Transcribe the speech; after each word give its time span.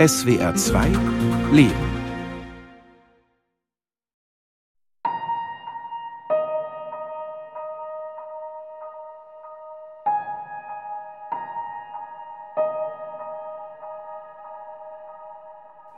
SWR 0.00 0.54
2 0.54 0.86
Leben. 1.52 1.74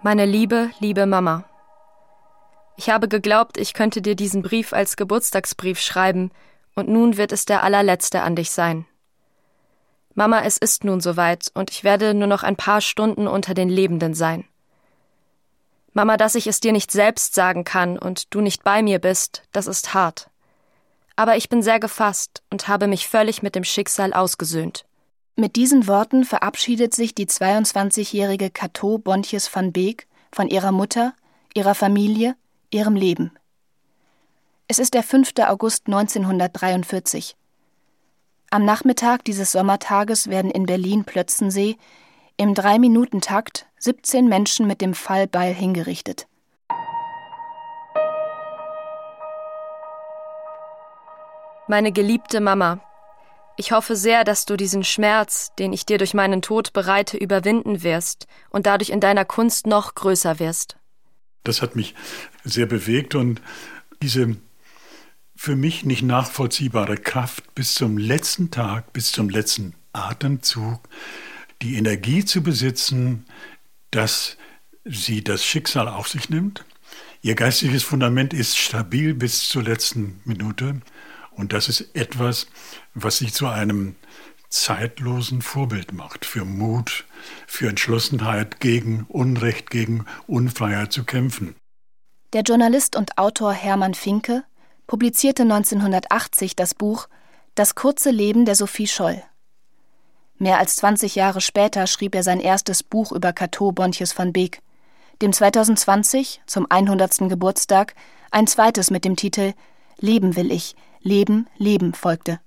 Meine 0.02 0.26
liebe, 0.26 0.70
liebe 0.80 1.06
Mama. 1.06 1.44
Ich 2.76 2.90
habe 2.90 3.06
geglaubt, 3.06 3.56
ich 3.56 3.72
könnte 3.72 4.02
dir 4.02 4.16
diesen 4.16 4.42
Brief 4.42 4.72
als 4.72 4.96
Geburtstagsbrief 4.96 5.78
schreiben, 5.78 6.32
und 6.74 6.88
nun 6.88 7.16
wird 7.18 7.30
es 7.30 7.44
der 7.44 7.62
allerletzte 7.62 8.22
an 8.22 8.34
dich 8.34 8.50
sein. 8.50 8.84
Mama, 10.14 10.42
es 10.42 10.58
ist 10.58 10.84
nun 10.84 11.00
soweit, 11.00 11.50
und 11.54 11.70
ich 11.70 11.84
werde 11.84 12.14
nur 12.14 12.26
noch 12.26 12.42
ein 12.42 12.56
paar 12.56 12.80
Stunden 12.80 13.26
unter 13.26 13.54
den 13.54 13.68
Lebenden 13.68 14.14
sein. 14.14 14.44
Mama, 15.94 16.16
dass 16.16 16.35
ich 16.35 16.46
es 16.46 16.61
dir 16.61 16.72
nicht 16.72 16.90
selbst 16.90 17.35
sagen 17.35 17.64
kann 17.64 17.98
und 17.98 18.35
du 18.35 18.40
nicht 18.40 18.64
bei 18.64 18.82
mir 18.82 18.98
bist, 18.98 19.43
das 19.52 19.66
ist 19.66 19.94
hart. 19.94 20.30
Aber 21.16 21.36
ich 21.36 21.48
bin 21.48 21.62
sehr 21.62 21.80
gefasst 21.80 22.43
und 22.50 22.68
habe 22.68 22.86
mich 22.86 23.08
völlig 23.08 23.43
mit 23.43 23.54
dem 23.54 23.64
Schicksal 23.64 24.12
ausgesöhnt. 24.12 24.86
Mit 25.36 25.57
diesen 25.57 25.86
Worten 25.86 26.24
verabschiedet 26.24 26.94
sich 26.94 27.14
die 27.14 27.26
22-jährige 27.26 28.50
Cato 28.50 28.99
Bontjes 28.99 29.54
van 29.54 29.72
Beek 29.72 30.07
von 30.30 30.49
ihrer 30.49 30.72
Mutter, 30.72 31.14
ihrer 31.54 31.74
Familie, 31.74 32.36
ihrem 32.70 32.97
Leben. 32.97 33.33
Es 34.69 34.78
ist 34.78 34.94
der 34.94 35.02
5. 35.02 35.33
August 35.47 35.86
1943. 35.86 37.36
Am 38.52 38.66
Nachmittag 38.66 39.24
dieses 39.24 39.50
Sommertages 39.50 40.28
werden 40.28 40.50
in 40.50 40.66
Berlin-Plötzensee 40.66 41.78
im 42.36 42.52
Drei-Minuten-Takt 42.52 43.64
17 43.78 44.28
Menschen 44.28 44.66
mit 44.66 44.83
dem 44.83 44.92
Fallbeil 44.92 45.55
hingerichtet. 45.55 46.27
Meine 51.66 51.92
geliebte 51.92 52.42
Mama, 52.42 52.80
ich 53.56 53.72
hoffe 53.72 53.96
sehr, 53.96 54.22
dass 54.22 54.44
du 54.44 54.58
diesen 54.58 54.84
Schmerz, 54.84 55.55
den 55.58 55.72
ich 55.72 55.86
dir 55.86 55.96
durch 55.96 56.12
meinen 56.12 56.42
Tod 56.42 56.74
bereite, 56.74 57.16
überwinden 57.16 57.82
wirst 57.82 58.27
und 58.50 58.66
dadurch 58.66 58.90
in 58.90 59.00
deiner 59.00 59.24
Kunst 59.24 59.66
noch 59.66 59.94
größer 59.94 60.38
wirst. 60.40 60.77
Das 61.42 61.62
hat 61.62 61.74
mich 61.74 61.94
sehr 62.44 62.66
bewegt 62.66 63.14
und 63.14 63.40
diese 64.02 64.36
für 65.42 65.56
mich 65.56 65.84
nicht 65.84 66.02
nachvollziehbare 66.02 66.96
Kraft 66.96 67.52
bis 67.56 67.74
zum 67.74 67.98
letzten 67.98 68.52
Tag, 68.52 68.92
bis 68.92 69.10
zum 69.10 69.28
letzten 69.28 69.74
Atemzug, 69.92 70.88
die 71.62 71.74
Energie 71.74 72.24
zu 72.24 72.44
besitzen, 72.44 73.26
dass 73.90 74.36
sie 74.84 75.24
das 75.24 75.44
Schicksal 75.44 75.88
auf 75.88 76.06
sich 76.06 76.30
nimmt. 76.30 76.64
Ihr 77.22 77.34
geistiges 77.34 77.82
Fundament 77.82 78.32
ist 78.32 78.56
stabil 78.56 79.14
bis 79.14 79.48
zur 79.48 79.64
letzten 79.64 80.20
Minute 80.24 80.80
und 81.32 81.52
das 81.52 81.68
ist 81.68 81.96
etwas, 81.96 82.46
was 82.94 83.18
sie 83.18 83.32
zu 83.32 83.48
einem 83.48 83.96
zeitlosen 84.48 85.42
Vorbild 85.42 85.92
macht 85.92 86.24
für 86.24 86.44
Mut, 86.44 87.04
für 87.48 87.68
Entschlossenheit 87.68 88.60
gegen 88.60 89.06
Unrecht, 89.08 89.70
gegen 89.70 90.06
Unfreiheit 90.28 90.92
zu 90.92 91.02
kämpfen. 91.02 91.56
Der 92.32 92.42
Journalist 92.42 92.94
und 92.94 93.18
Autor 93.18 93.52
Hermann 93.52 93.94
Finke 93.94 94.44
publizierte 94.92 95.44
1980 95.44 96.54
das 96.54 96.74
Buch 96.74 97.08
Das 97.54 97.74
kurze 97.74 98.10
Leben 98.10 98.44
der 98.44 98.54
Sophie 98.54 98.86
Scholl. 98.86 99.22
Mehr 100.36 100.58
als 100.58 100.76
20 100.76 101.14
Jahre 101.14 101.40
später 101.40 101.86
schrieb 101.86 102.14
er 102.14 102.22
sein 102.22 102.40
erstes 102.40 102.82
Buch 102.82 103.10
über 103.10 103.32
Cato 103.32 103.72
Bontjes 103.72 104.18
van 104.18 104.34
Beek, 104.34 104.60
dem 105.22 105.32
2020 105.32 106.42
zum 106.44 106.66
100. 106.68 107.30
Geburtstag 107.30 107.94
ein 108.32 108.46
zweites 108.46 108.90
mit 108.90 109.06
dem 109.06 109.16
Titel 109.16 109.54
Leben 109.96 110.36
will 110.36 110.52
ich, 110.52 110.77
Leben, 111.00 111.46
Leben 111.56 111.94
folgte. 111.94 112.38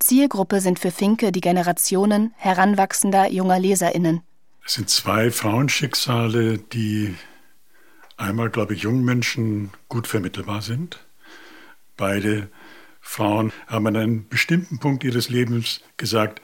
Zielgruppe 0.00 0.60
sind 0.60 0.80
für 0.80 0.90
Finke 0.90 1.30
die 1.30 1.40
Generationen 1.40 2.34
heranwachsender 2.36 3.30
junger 3.30 3.60
LeserInnen. 3.60 4.22
Es 4.66 4.74
sind 4.74 4.90
zwei 4.90 5.30
Frauenschicksale, 5.30 6.58
die 6.58 7.14
einmal, 8.16 8.50
glaube 8.50 8.74
ich, 8.74 8.82
jungen 8.82 9.04
Menschen 9.04 9.70
gut 9.88 10.08
vermittelbar 10.08 10.62
sind. 10.62 10.98
Beide 11.98 12.48
Frauen 13.00 13.52
haben 13.66 13.88
an 13.88 13.96
einem 13.96 14.28
bestimmten 14.28 14.78
Punkt 14.78 15.02
ihres 15.02 15.28
Lebens 15.28 15.82
gesagt, 15.96 16.40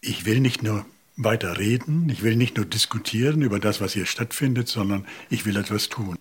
ich 0.00 0.24
will 0.24 0.40
nicht 0.40 0.62
nur 0.62 0.86
weiter 1.18 1.58
reden, 1.58 2.08
ich 2.08 2.22
will 2.22 2.34
nicht 2.34 2.56
nur 2.56 2.64
diskutieren 2.64 3.42
über 3.42 3.60
das, 3.60 3.82
was 3.82 3.92
hier 3.92 4.06
stattfindet, 4.06 4.68
sondern 4.68 5.06
ich 5.28 5.44
will 5.44 5.58
etwas 5.58 5.90
tun. 5.90 6.18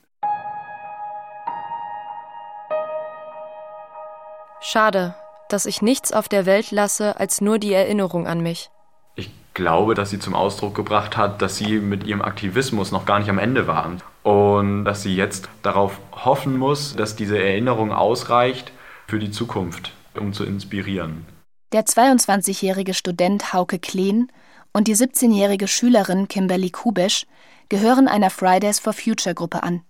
Schade, 4.60 5.16
dass 5.48 5.66
ich 5.66 5.82
nichts 5.82 6.12
auf 6.12 6.28
der 6.28 6.46
Welt 6.46 6.72
lasse 6.72 7.18
als 7.18 7.40
nur 7.40 7.60
die 7.60 7.72
Erinnerung 7.72 8.28
an 8.28 8.42
mich. 8.42 8.70
Ich 9.16 9.32
glaube, 9.54 9.94
dass 9.94 10.10
sie 10.10 10.20
zum 10.20 10.36
Ausdruck 10.36 10.76
gebracht 10.76 11.16
hat, 11.16 11.42
dass 11.42 11.56
sie 11.56 11.80
mit 11.80 12.06
ihrem 12.06 12.22
Aktivismus 12.22 12.92
noch 12.92 13.06
gar 13.06 13.20
nicht 13.20 13.30
am 13.30 13.40
Ende 13.40 13.68
waren 13.68 14.02
und 14.26 14.86
dass 14.86 15.04
sie 15.04 15.16
jetzt 15.16 15.50
darauf 15.62 16.00
hoffen 16.12 16.58
muss, 16.58 16.96
dass 16.96 17.16
diese 17.16 17.38
Erinnerung 17.38 17.92
ausreicht 17.92 18.72
für 19.06 19.20
die 19.20 19.30
Zukunft, 19.30 19.92
um 20.20 20.34
zu 20.34 20.44
inspirieren. 20.46 21.28
Der 21.72 21.86
22-jährige 21.86 22.96
Student 22.96 23.54
Hauke 23.54 23.78
Kleen 23.78 24.32
und 24.74 24.88
die 24.88 24.96
17-jährige 24.96 25.68
Schülerin 25.68 26.28
Kimberly 26.28 26.72
Kubesch 26.72 27.28
gehören 27.70 28.08
einer 28.08 28.32
Fridays 28.32 28.80
for 28.80 28.94
Future 28.94 29.36
Gruppe 29.36 29.62
an. 29.62 29.84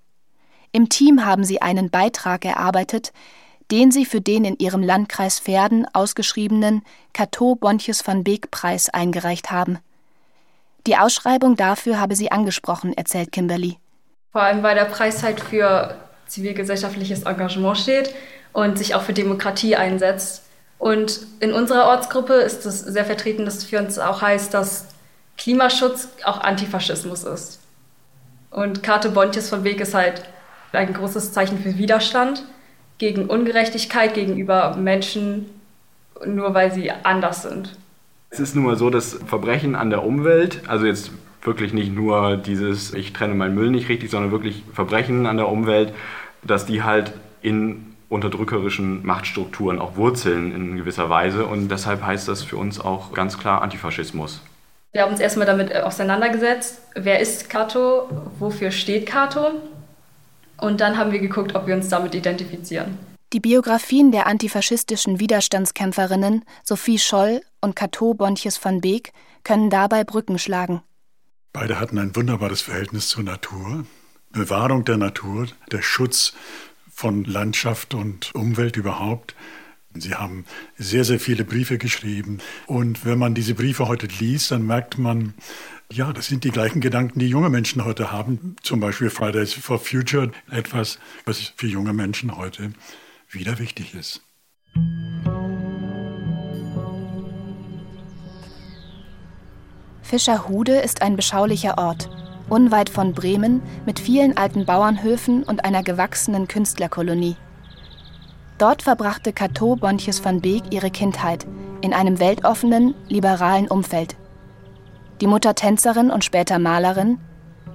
Im 0.73 0.89
Team 0.89 1.25
haben 1.25 1.45
sie 1.45 1.61
einen 1.61 1.89
Beitrag 1.89 2.43
erarbeitet, 2.43 3.13
den 3.71 3.89
sie 3.89 4.03
für 4.03 4.19
den 4.19 4.43
in 4.43 4.57
ihrem 4.57 4.83
Landkreis 4.83 5.39
Verden 5.39 5.85
ausgeschriebenen 5.93 6.83
Cateau 7.13 7.55
Bontjes 7.55 8.05
van 8.05 8.25
Beek 8.25 8.51
Preis 8.51 8.89
eingereicht 8.89 9.49
haben. 9.49 9.79
Die 10.87 10.97
Ausschreibung 10.97 11.55
dafür 11.55 12.01
habe 12.01 12.17
sie 12.17 12.33
angesprochen, 12.33 12.91
erzählt 12.91 13.31
Kimberly. 13.31 13.77
Vor 14.35 14.43
allem, 14.43 14.63
weil 14.63 14.75
der 14.75 14.83
Preis 14.83 15.23
halt 15.23 15.39
für 15.39 15.95
zivilgesellschaftliches 16.27 17.23
Engagement 17.23 17.77
steht 17.77 18.13
und 18.51 18.77
sich 18.77 18.93
auch 18.93 19.01
für 19.01 19.13
Demokratie 19.13 19.77
einsetzt. 19.77 20.43
Und 20.77 21.21
in 21.39 21.53
unserer 21.53 21.85
Ortsgruppe 21.85 22.33
ist 22.33 22.65
es 22.65 22.81
sehr 22.81 23.05
vertreten, 23.05 23.45
dass 23.45 23.63
für 23.63 23.79
uns 23.79 23.97
auch 23.97 24.21
heißt, 24.21 24.53
dass 24.53 24.87
Klimaschutz 25.37 26.09
auch 26.25 26.41
Antifaschismus 26.41 27.23
ist. 27.23 27.61
Und 28.51 28.83
Karte 28.83 29.07
Bontjes 29.11 29.47
von 29.47 29.63
Weg 29.63 29.79
ist 29.79 29.93
halt 29.93 30.23
ein 30.73 30.93
großes 30.93 31.31
Zeichen 31.31 31.57
für 31.59 31.77
Widerstand 31.77 32.43
gegen 32.97 33.27
Ungerechtigkeit 33.27 34.15
gegenüber 34.15 34.75
Menschen, 34.75 35.49
nur 36.25 36.53
weil 36.53 36.73
sie 36.73 36.91
anders 36.91 37.43
sind. 37.43 37.77
Es 38.31 38.41
ist 38.41 38.53
nun 38.53 38.65
mal 38.65 38.75
so, 38.75 38.89
dass 38.89 39.17
Verbrechen 39.27 39.75
an 39.75 39.91
der 39.91 40.03
Umwelt, 40.03 40.59
also 40.67 40.85
jetzt 40.85 41.11
wirklich 41.45 41.73
nicht 41.73 41.93
nur 41.93 42.37
dieses, 42.37 42.93
ich 42.93 43.13
trenne 43.13 43.35
meinen 43.35 43.55
Müll 43.55 43.71
nicht 43.71 43.89
richtig, 43.89 44.11
sondern 44.11 44.31
wirklich 44.31 44.63
Verbrechen 44.73 45.25
an 45.25 45.37
der 45.37 45.47
Umwelt, 45.47 45.93
dass 46.43 46.65
die 46.65 46.83
halt 46.83 47.13
in 47.41 47.95
unterdrückerischen 48.09 49.05
Machtstrukturen 49.05 49.79
auch 49.79 49.95
wurzeln 49.95 50.53
in 50.53 50.77
gewisser 50.77 51.09
Weise. 51.09 51.45
Und 51.45 51.69
deshalb 51.69 52.03
heißt 52.03 52.27
das 52.27 52.43
für 52.43 52.57
uns 52.57 52.79
auch 52.79 53.13
ganz 53.13 53.37
klar 53.37 53.61
Antifaschismus. 53.61 54.41
Wir 54.91 55.01
haben 55.01 55.11
uns 55.11 55.19
erstmal 55.19 55.45
damit 55.45 55.75
auseinandergesetzt, 55.75 56.79
wer 56.95 57.19
ist 57.19 57.49
Kato, 57.49 58.09
wofür 58.39 58.71
steht 58.71 59.05
Kato 59.05 59.51
und 60.57 60.79
dann 60.79 60.97
haben 60.97 61.11
wir 61.11 61.19
geguckt, 61.19 61.53
ob 61.53 61.67
wir 61.67 61.75
uns 61.75 61.89
damit 61.89 62.15
identifizieren. 62.15 62.97
Die 63.33 63.41
Biografien 63.41 64.13
der 64.13 64.27
antifaschistischen 64.27 65.19
Widerstandskämpferinnen 65.19 66.45
Sophie 66.63 66.99
Scholl 66.99 67.41
und 67.59 67.75
Cato 67.75 68.13
Bontjes 68.13 68.63
van 68.63 68.79
Beek 68.79 69.11
können 69.43 69.69
dabei 69.69 70.05
Brücken 70.05 70.39
schlagen. 70.39 70.81
Beide 71.55 71.79
hatten 71.79 71.97
ein 71.99 72.13
wunderbares 72.17 72.59
Verhältnis 72.59 73.07
zur 73.07 73.23
Natur. 73.23 73.85
Bewahrung 74.33 74.83
der 74.83 74.97
Natur, 74.97 75.47
der 75.71 75.81
Schutz 75.81 76.33
von 76.93 77.23
Landschaft 77.23 77.93
und 77.93 78.35
Umwelt 78.35 78.75
überhaupt. 78.75 79.35
Sie 79.93 80.15
haben 80.15 80.43
sehr, 80.77 81.05
sehr 81.05 81.17
viele 81.17 81.45
Briefe 81.45 81.77
geschrieben. 81.77 82.39
Und 82.65 83.05
wenn 83.05 83.17
man 83.17 83.35
diese 83.35 83.53
Briefe 83.53 83.87
heute 83.87 84.07
liest, 84.07 84.51
dann 84.51 84.67
merkt 84.67 84.97
man, 84.97 85.33
ja, 85.89 86.11
das 86.11 86.27
sind 86.27 86.43
die 86.43 86.51
gleichen 86.51 86.81
Gedanken, 86.81 87.19
die 87.19 87.29
junge 87.29 87.49
Menschen 87.49 87.85
heute 87.85 88.11
haben. 88.11 88.57
Zum 88.61 88.81
Beispiel 88.81 89.09
Fridays 89.09 89.53
for 89.53 89.79
Future, 89.79 90.33
etwas, 90.51 90.99
was 91.23 91.53
für 91.55 91.67
junge 91.67 91.93
Menschen 91.93 92.35
heute 92.35 92.73
wieder 93.29 93.59
wichtig 93.59 93.95
ist. 93.95 94.24
Fischerhude 100.05 100.75
ist 100.75 101.01
ein 101.01 101.15
beschaulicher 101.15 101.79
Ort, 101.79 102.09
unweit 102.47 102.89
von 102.89 103.13
Bremen 103.13 103.63
mit 103.87 103.99
vielen 103.99 104.37
alten 104.37 104.63
Bauernhöfen 104.63 105.41
und 105.41 105.65
einer 105.65 105.81
gewachsenen 105.81 106.47
Künstlerkolonie. 106.47 107.37
Dort 108.59 108.83
verbrachte 108.83 109.33
Cato 109.33 109.75
Bontjes 109.75 110.23
van 110.23 110.41
Beek 110.41 110.61
ihre 110.69 110.91
Kindheit 110.91 111.47
in 111.81 111.91
einem 111.91 112.19
weltoffenen, 112.19 112.93
liberalen 113.09 113.67
Umfeld. 113.67 114.15
die 115.21 115.27
Mutter 115.27 115.55
Tänzerin 115.55 116.11
und 116.11 116.23
später 116.23 116.59
Malerin, 116.59 117.19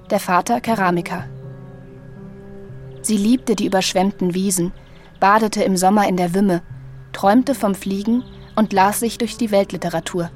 der 0.09 0.19
Vater 0.19 0.61
Keramiker. 0.61 1.25
Sie 3.01 3.17
liebte 3.17 3.55
die 3.55 3.65
überschwemmten 3.65 4.33
Wiesen, 4.33 4.71
badete 5.19 5.63
im 5.63 5.75
Sommer 5.75 6.07
in 6.07 6.17
der 6.17 6.33
Wümme, 6.33 6.61
träumte 7.13 7.55
vom 7.55 7.75
Fliegen 7.75 8.23
und 8.55 8.73
las 8.73 8.99
sich 8.99 9.17
durch 9.17 9.37
die 9.37 9.51
Weltliteratur. 9.51 10.29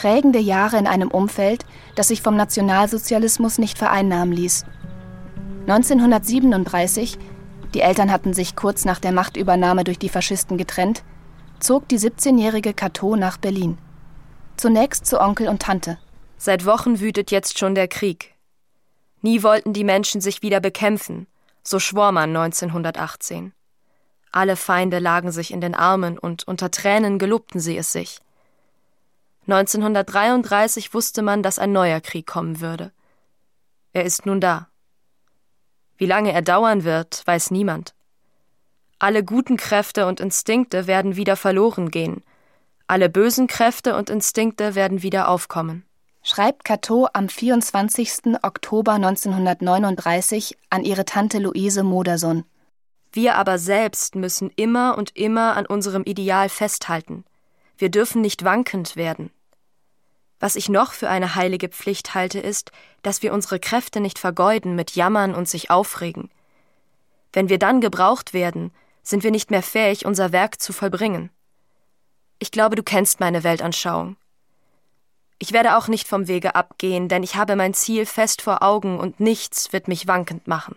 Prägende 0.00 0.38
Jahre 0.38 0.78
in 0.78 0.86
einem 0.86 1.10
Umfeld, 1.10 1.66
das 1.94 2.08
sich 2.08 2.22
vom 2.22 2.34
Nationalsozialismus 2.34 3.58
nicht 3.58 3.76
vereinnahmen 3.76 4.32
ließ. 4.32 4.64
1937, 5.66 7.18
die 7.74 7.82
Eltern 7.82 8.10
hatten 8.10 8.32
sich 8.32 8.56
kurz 8.56 8.86
nach 8.86 8.98
der 8.98 9.12
Machtübernahme 9.12 9.84
durch 9.84 9.98
die 9.98 10.08
Faschisten 10.08 10.56
getrennt, 10.56 11.02
zog 11.58 11.86
die 11.88 11.98
17-jährige 11.98 12.72
Cato 12.72 13.14
nach 13.14 13.36
Berlin. 13.36 13.76
Zunächst 14.56 15.04
zu 15.04 15.20
Onkel 15.20 15.48
und 15.48 15.60
Tante. 15.60 15.98
Seit 16.38 16.64
Wochen 16.64 17.00
wütet 17.00 17.30
jetzt 17.30 17.58
schon 17.58 17.74
der 17.74 17.86
Krieg. 17.86 18.34
Nie 19.20 19.42
wollten 19.42 19.74
die 19.74 19.84
Menschen 19.84 20.22
sich 20.22 20.40
wieder 20.40 20.60
bekämpfen, 20.60 21.26
so 21.62 21.78
schwor 21.78 22.10
man 22.12 22.34
1918. 22.34 23.52
Alle 24.32 24.56
Feinde 24.56 24.98
lagen 24.98 25.30
sich 25.30 25.52
in 25.52 25.60
den 25.60 25.74
Armen 25.74 26.18
und 26.18 26.48
unter 26.48 26.70
Tränen 26.70 27.18
gelobten 27.18 27.60
sie 27.60 27.76
es 27.76 27.92
sich. 27.92 28.22
1933 29.52 30.94
wusste 30.94 31.22
man, 31.22 31.42
dass 31.42 31.58
ein 31.58 31.72
neuer 31.72 32.00
Krieg 32.00 32.26
kommen 32.26 32.60
würde. 32.60 32.92
Er 33.92 34.04
ist 34.04 34.26
nun 34.26 34.40
da. 34.40 34.68
Wie 35.96 36.06
lange 36.06 36.32
er 36.32 36.42
dauern 36.42 36.84
wird, 36.84 37.26
weiß 37.26 37.50
niemand. 37.50 37.94
Alle 38.98 39.24
guten 39.24 39.56
Kräfte 39.56 40.06
und 40.06 40.20
Instinkte 40.20 40.86
werden 40.86 41.16
wieder 41.16 41.36
verloren 41.36 41.90
gehen. 41.90 42.22
Alle 42.86 43.08
bösen 43.08 43.46
Kräfte 43.46 43.96
und 43.96 44.10
Instinkte 44.10 44.74
werden 44.74 45.02
wieder 45.02 45.28
aufkommen. 45.28 45.84
Schreibt 46.22 46.64
Cato 46.64 47.08
am 47.12 47.28
24. 47.28 48.36
Oktober 48.42 48.92
1939 48.92 50.58
an 50.68 50.84
ihre 50.84 51.06
Tante 51.06 51.38
Luise 51.38 51.82
Modersohn. 51.82 52.44
Wir 53.12 53.36
aber 53.36 53.58
selbst 53.58 54.14
müssen 54.14 54.50
immer 54.54 54.96
und 54.98 55.16
immer 55.16 55.56
an 55.56 55.66
unserem 55.66 56.04
Ideal 56.04 56.48
festhalten. 56.48 57.24
Wir 57.78 57.90
dürfen 57.90 58.20
nicht 58.20 58.44
wankend 58.44 58.96
werden. 58.96 59.30
Was 60.40 60.56
ich 60.56 60.70
noch 60.70 60.92
für 60.92 61.10
eine 61.10 61.34
heilige 61.34 61.68
Pflicht 61.68 62.14
halte, 62.14 62.40
ist, 62.40 62.72
dass 63.02 63.22
wir 63.22 63.32
unsere 63.34 63.60
Kräfte 63.60 64.00
nicht 64.00 64.18
vergeuden 64.18 64.74
mit 64.74 64.96
Jammern 64.96 65.34
und 65.34 65.48
sich 65.48 65.70
aufregen. 65.70 66.30
Wenn 67.32 67.50
wir 67.50 67.58
dann 67.58 67.82
gebraucht 67.82 68.32
werden, 68.32 68.72
sind 69.02 69.22
wir 69.22 69.30
nicht 69.30 69.50
mehr 69.50 69.62
fähig, 69.62 70.06
unser 70.06 70.32
Werk 70.32 70.60
zu 70.60 70.72
vollbringen. 70.72 71.30
Ich 72.38 72.50
glaube, 72.50 72.74
du 72.74 72.82
kennst 72.82 73.20
meine 73.20 73.44
Weltanschauung. 73.44 74.16
Ich 75.38 75.52
werde 75.52 75.76
auch 75.76 75.88
nicht 75.88 76.08
vom 76.08 76.26
Wege 76.26 76.54
abgehen, 76.54 77.08
denn 77.08 77.22
ich 77.22 77.36
habe 77.36 77.54
mein 77.54 77.74
Ziel 77.74 78.06
fest 78.06 78.42
vor 78.42 78.62
Augen 78.62 78.98
und 78.98 79.20
nichts 79.20 79.72
wird 79.72 79.88
mich 79.88 80.06
wankend 80.06 80.46
machen. 80.46 80.76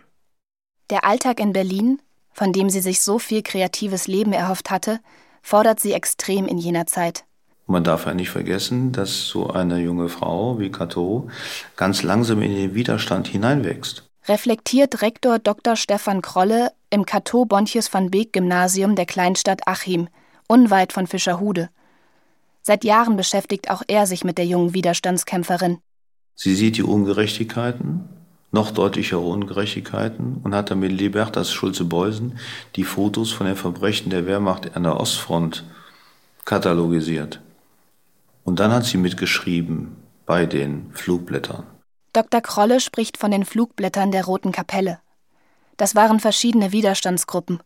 Der 0.90 1.04
Alltag 1.04 1.40
in 1.40 1.52
Berlin, 1.52 2.00
von 2.32 2.52
dem 2.52 2.68
sie 2.68 2.80
sich 2.80 3.00
so 3.00 3.18
viel 3.18 3.42
kreatives 3.42 4.06
Leben 4.06 4.32
erhofft 4.32 4.70
hatte, 4.70 5.00
fordert 5.42 5.80
sie 5.80 5.92
extrem 5.92 6.46
in 6.46 6.58
jener 6.58 6.86
Zeit. 6.86 7.24
Man 7.66 7.84
darf 7.84 8.06
ja 8.06 8.14
nicht 8.14 8.30
vergessen, 8.30 8.92
dass 8.92 9.28
so 9.28 9.48
eine 9.48 9.78
junge 9.78 10.08
Frau 10.08 10.58
wie 10.58 10.70
Cato 10.70 11.28
ganz 11.76 12.02
langsam 12.02 12.42
in 12.42 12.54
den 12.54 12.74
Widerstand 12.74 13.26
hineinwächst. 13.26 14.04
Reflektiert 14.26 15.02
Rektor 15.02 15.38
Dr. 15.38 15.76
Stefan 15.76 16.22
Krolle 16.22 16.72
im 16.90 17.06
Cato 17.06 17.44
Bontius 17.44 17.92
van 17.92 18.10
Beek 18.10 18.32
Gymnasium 18.32 18.96
der 18.96 19.06
Kleinstadt 19.06 19.66
Achim, 19.66 20.08
unweit 20.46 20.92
von 20.92 21.06
Fischerhude. 21.06 21.70
Seit 22.62 22.84
Jahren 22.84 23.16
beschäftigt 23.16 23.70
auch 23.70 23.82
er 23.86 24.06
sich 24.06 24.24
mit 24.24 24.38
der 24.38 24.46
jungen 24.46 24.72
Widerstandskämpferin. 24.72 25.78
Sie 26.34 26.54
sieht 26.54 26.76
die 26.78 26.82
Ungerechtigkeiten, 26.82 28.08
noch 28.50 28.70
deutlichere 28.70 29.20
Ungerechtigkeiten 29.20 30.40
und 30.42 30.54
hat 30.54 30.70
dann 30.70 30.80
mit 30.80 30.92
Libertas 30.92 31.52
Schulze-Beusen 31.52 32.38
die 32.76 32.84
Fotos 32.84 33.32
von 33.32 33.46
den 33.46 33.56
Verbrechen 33.56 34.10
der 34.10 34.26
Wehrmacht 34.26 34.76
an 34.76 34.84
der 34.84 34.98
Ostfront 34.98 35.64
katalogisiert. 36.44 37.40
Und 38.44 38.60
dann 38.60 38.72
hat 38.72 38.84
sie 38.84 38.98
mitgeschrieben 38.98 39.96
bei 40.26 40.46
den 40.46 40.90
Flugblättern. 40.92 41.66
Dr. 42.12 42.40
Krolle 42.40 42.80
spricht 42.80 43.16
von 43.16 43.30
den 43.30 43.44
Flugblättern 43.44 44.12
der 44.12 44.24
Roten 44.24 44.52
Kapelle. 44.52 45.00
Das 45.76 45.94
waren 45.94 46.20
verschiedene 46.20 46.70
Widerstandsgruppen. 46.70 47.60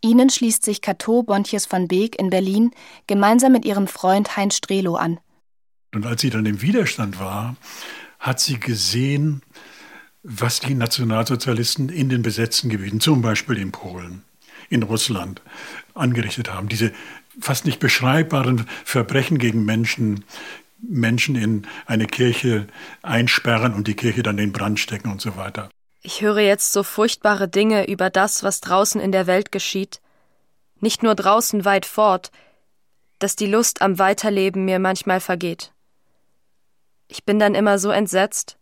Ihnen 0.00 0.28
schließt 0.28 0.64
sich 0.64 0.82
Cato 0.82 1.22
Bontjes 1.22 1.70
van 1.70 1.88
Beek 1.88 2.18
in 2.18 2.30
Berlin 2.30 2.72
gemeinsam 3.06 3.52
mit 3.52 3.64
ihrem 3.64 3.86
Freund 3.86 4.36
Heinz 4.36 4.56
Strelo 4.56 4.96
an. 4.96 5.20
Und 5.94 6.04
als 6.04 6.20
sie 6.20 6.30
dann 6.30 6.44
im 6.44 6.60
Widerstand 6.60 7.20
war, 7.20 7.56
hat 8.18 8.40
sie 8.40 8.58
gesehen, 8.58 9.42
was 10.22 10.60
die 10.60 10.74
Nationalsozialisten 10.74 11.88
in 11.88 12.08
den 12.08 12.22
besetzten 12.22 12.68
Gebieten, 12.68 13.00
zum 13.00 13.22
Beispiel 13.22 13.58
in 13.58 13.70
Polen, 13.70 14.24
in 14.68 14.82
Russland, 14.82 15.42
angerichtet 15.94 16.52
haben. 16.52 16.68
Diese 16.68 16.92
fast 17.40 17.66
nicht 17.66 17.80
beschreibbaren 17.80 18.66
Verbrechen 18.84 19.38
gegen 19.38 19.64
Menschen, 19.64 20.24
Menschen 20.80 21.36
in 21.36 21.66
eine 21.86 22.06
Kirche 22.06 22.66
einsperren 23.02 23.74
und 23.74 23.88
die 23.88 23.94
Kirche 23.96 24.22
dann 24.22 24.38
in 24.38 24.52
Brand 24.52 24.78
stecken 24.78 25.10
und 25.10 25.20
so 25.20 25.36
weiter. 25.36 25.70
Ich 26.02 26.20
höre 26.20 26.40
jetzt 26.40 26.72
so 26.72 26.82
furchtbare 26.82 27.48
Dinge 27.48 27.88
über 27.88 28.10
das, 28.10 28.42
was 28.42 28.60
draußen 28.60 29.00
in 29.00 29.12
der 29.12 29.26
Welt 29.26 29.52
geschieht. 29.52 30.00
Nicht 30.80 31.02
nur 31.02 31.14
draußen 31.14 31.64
weit 31.64 31.86
fort, 31.86 32.30
dass 33.18 33.36
die 33.36 33.46
Lust 33.46 33.80
am 33.80 33.98
Weiterleben 33.98 34.66
mir 34.66 34.78
manchmal 34.78 35.20
vergeht. 35.20 35.72
Ich 37.08 37.24
bin 37.24 37.38
dann 37.38 37.54
immer 37.54 37.78
so 37.78 37.90
entsetzt, 37.90 38.58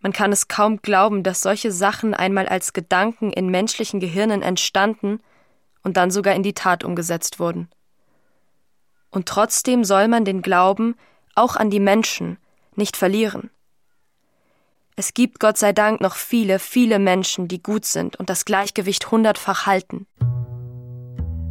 man 0.00 0.12
kann 0.12 0.30
es 0.30 0.48
kaum 0.48 0.82
glauben, 0.82 1.22
dass 1.22 1.42
solche 1.42 1.72
Sachen 1.72 2.14
einmal 2.14 2.46
als 2.46 2.72
Gedanken 2.72 3.32
in 3.32 3.48
menschlichen 3.48 3.98
Gehirnen 3.98 4.42
entstanden 4.42 5.20
und 5.86 5.96
dann 5.96 6.10
sogar 6.10 6.34
in 6.34 6.42
die 6.42 6.52
Tat 6.52 6.82
umgesetzt 6.82 7.38
wurden. 7.38 7.68
Und 9.10 9.26
trotzdem 9.26 9.84
soll 9.84 10.08
man 10.08 10.24
den 10.24 10.42
Glauben 10.42 10.96
auch 11.36 11.54
an 11.54 11.70
die 11.70 11.78
Menschen 11.78 12.38
nicht 12.74 12.96
verlieren. 12.96 13.50
Es 14.96 15.14
gibt 15.14 15.38
Gott 15.38 15.58
sei 15.58 15.72
Dank 15.72 16.00
noch 16.00 16.16
viele, 16.16 16.58
viele 16.58 16.98
Menschen, 16.98 17.46
die 17.46 17.62
gut 17.62 17.84
sind 17.84 18.16
und 18.16 18.28
das 18.30 18.44
Gleichgewicht 18.44 19.12
hundertfach 19.12 19.66
halten. 19.66 20.08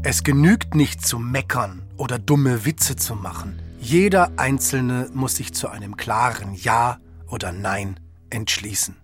Es 0.04 0.24
genügt 0.24 0.76
nicht 0.76 1.08
zu 1.08 1.18
meckern 1.18 1.88
oder 1.96 2.20
dumme 2.20 2.66
Witze 2.66 2.98
zu 2.98 3.16
machen. 3.16 3.62
Jeder 3.80 4.32
Einzelne 4.36 5.10
muss 5.14 5.38
sich 5.38 5.54
zu 5.54 5.70
einem 5.70 5.96
klaren 5.96 6.56
Ja 6.56 7.00
oder 7.28 7.54
Nein 7.54 8.02
entschließen. 8.30 8.98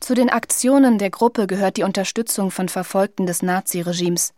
Zu 0.00 0.14
den 0.14 0.30
Aktionen 0.30 0.98
der 0.98 1.10
Gruppe 1.10 1.46
gehört 1.46 1.76
die 1.76 1.84
Unterstützung 1.84 2.50
von 2.50 2.68
Verfolgten 2.68 3.24
des 3.24 3.40
Naziregimes. 3.40 4.34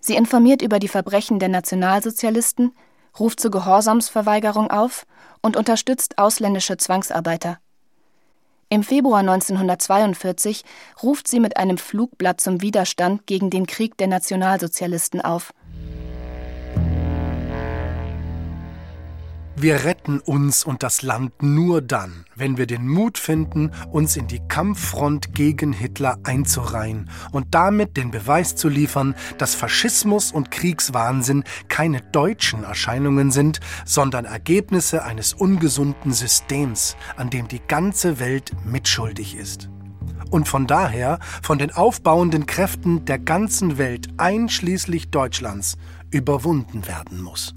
Sie 0.00 0.16
informiert 0.16 0.62
über 0.62 0.78
die 0.78 0.88
Verbrechen 0.88 1.38
der 1.38 1.50
Nationalsozialisten, 1.50 2.72
ruft 3.18 3.40
zur 3.40 3.50
Gehorsamsverweigerung 3.50 4.70
auf 4.70 5.06
und 5.42 5.56
unterstützt 5.56 6.18
ausländische 6.18 6.76
Zwangsarbeiter. 6.76 7.58
Im 8.70 8.84
Februar 8.84 9.18
1942 9.18 10.64
ruft 11.02 11.26
sie 11.26 11.40
mit 11.40 11.56
einem 11.56 11.76
Flugblatt 11.76 12.40
zum 12.40 12.62
Widerstand 12.62 13.26
gegen 13.26 13.50
den 13.50 13.66
Krieg 13.66 13.96
der 13.98 14.06
Nationalsozialisten 14.06 15.20
auf. 15.20 15.52
Wir 19.62 19.84
retten 19.84 20.20
uns 20.20 20.64
und 20.64 20.82
das 20.82 21.02
Land 21.02 21.42
nur 21.42 21.82
dann, 21.82 22.24
wenn 22.34 22.56
wir 22.56 22.66
den 22.66 22.88
Mut 22.88 23.18
finden, 23.18 23.70
uns 23.90 24.16
in 24.16 24.26
die 24.26 24.40
Kampffront 24.48 25.34
gegen 25.34 25.74
Hitler 25.74 26.16
einzureihen 26.22 27.10
und 27.30 27.48
damit 27.50 27.98
den 27.98 28.10
Beweis 28.10 28.56
zu 28.56 28.70
liefern, 28.70 29.14
dass 29.36 29.54
Faschismus 29.54 30.32
und 30.32 30.50
Kriegswahnsinn 30.50 31.44
keine 31.68 32.00
deutschen 32.00 32.64
Erscheinungen 32.64 33.32
sind, 33.32 33.60
sondern 33.84 34.24
Ergebnisse 34.24 35.04
eines 35.04 35.34
ungesunden 35.34 36.14
Systems, 36.14 36.96
an 37.16 37.28
dem 37.28 37.46
die 37.46 37.60
ganze 37.60 38.18
Welt 38.18 38.52
mitschuldig 38.64 39.36
ist 39.36 39.68
und 40.30 40.48
von 40.48 40.66
daher 40.66 41.18
von 41.42 41.58
den 41.58 41.70
aufbauenden 41.70 42.46
Kräften 42.46 43.04
der 43.04 43.18
ganzen 43.18 43.76
Welt 43.76 44.08
einschließlich 44.16 45.10
Deutschlands 45.10 45.76
überwunden 46.10 46.86
werden 46.86 47.20
muss. 47.20 47.52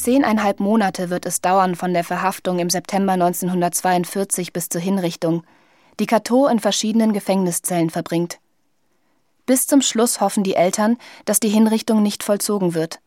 Zehneinhalb 0.00 0.60
Monate 0.60 1.10
wird 1.10 1.26
es 1.26 1.42
dauern 1.42 1.74
von 1.74 1.92
der 1.92 2.04
Verhaftung 2.04 2.58
im 2.58 2.70
September 2.70 3.12
1942 3.12 4.54
bis 4.54 4.70
zur 4.70 4.80
Hinrichtung, 4.80 5.42
die 5.98 6.06
Cato 6.06 6.46
in 6.46 6.58
verschiedenen 6.58 7.12
Gefängniszellen 7.12 7.90
verbringt. 7.90 8.38
Bis 9.44 9.66
zum 9.66 9.82
Schluss 9.82 10.22
hoffen 10.22 10.42
die 10.42 10.54
Eltern, 10.54 10.96
dass 11.26 11.38
die 11.38 11.50
Hinrichtung 11.50 12.02
nicht 12.02 12.22
vollzogen 12.22 12.72
wird. 12.72 13.00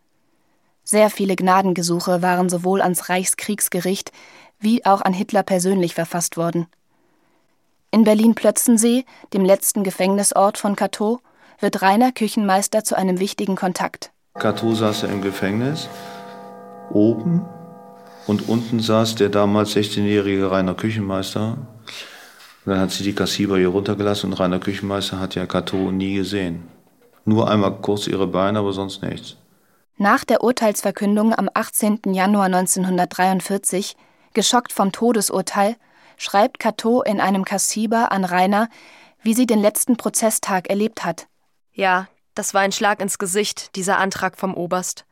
Sehr 0.84 1.10
viele 1.10 1.36
Gnadengesuche 1.36 2.22
waren 2.22 2.48
sowohl 2.48 2.80
ans 2.84 3.10
Reichskriegsgericht 3.10 4.12
wie 4.60 4.86
auch 4.86 5.02
an 5.02 5.14
Hitler 5.14 5.42
persönlich 5.42 5.96
verfasst 5.96 6.38
worden. 6.38 6.68
In 7.90 8.04
Berlin-Plötzensee, 8.04 9.04
dem 9.34 9.44
letzten 9.44 9.84
Gefängnisort 9.84 10.60
von 10.60 10.76
Cato, 10.76 11.22
wird 11.60 11.82
Rainer 11.82 12.12
Küchenmeister 12.12 12.84
zu 12.84 12.96
einem 12.96 13.20
wichtigen 13.20 13.56
Kontakt. 13.56 14.12
Cato 14.36 14.76
saß 14.76 15.04
im 15.04 15.24
Gefängnis 15.24 15.90
oben 16.92 17.46
Und 18.25 18.48
unten 18.48 18.80
saß 18.80 19.16
der 19.16 19.30
damals 19.30 19.75
16-jährige 19.75 20.50
Rainer 20.50 20.75
Küchenmeister. 20.75 21.58
Und 22.66 22.72
dann 22.72 22.80
hat 22.80 22.92
sie 22.92 23.04
die 23.04 23.13
Kassiber 23.13 23.58
hier 23.58 23.68
runtergelassen 23.68 24.32
und 24.32 24.40
Rainer 24.40 24.60
Küchenmeister 24.60 25.20
hat 25.20 25.36
ja 25.36 25.46
Kato 25.46 25.92
nie 25.92 26.16
gesehen. 26.16 26.68
Nur 27.25 27.50
einmal 27.50 27.75
kurz 27.82 28.08
ihre 28.08 28.28
Beine, 28.28 28.60
aber 28.60 28.72
sonst 28.72 29.02
nichts. 29.02 29.36
Nach 29.98 30.24
der 30.24 30.44
Urteilsverkündung 30.44 31.34
am 31.34 31.50
18. 31.54 32.02
Januar 32.13 32.46
1943, 32.46 33.96
geschockt 34.34 34.72
vom 34.72 34.92
Todesurteil, 34.92 35.75
schreibt 36.18 36.60
Cato 36.60 37.02
in 37.02 37.20
einem 37.20 37.46
Kassiber 37.46 38.12
an 38.12 38.24
Rainer, 38.24 38.70
wie 39.22 39.34
sie 39.34 39.46
den 39.46 39.60
letzten 39.60 39.98
Prozesstag 39.98 40.70
erlebt 40.70 41.06
hat. 41.06 41.28
Ja, 41.74 42.08
das 42.36 42.54
war 42.54 42.62
ein 42.62 42.72
Schlag 42.72 43.02
ins 43.02 43.18
Gesicht, 43.18 43.75
dieser 43.75 43.98
Antrag 43.98 44.38
vom 44.38 44.54
Oberst. 44.54 45.06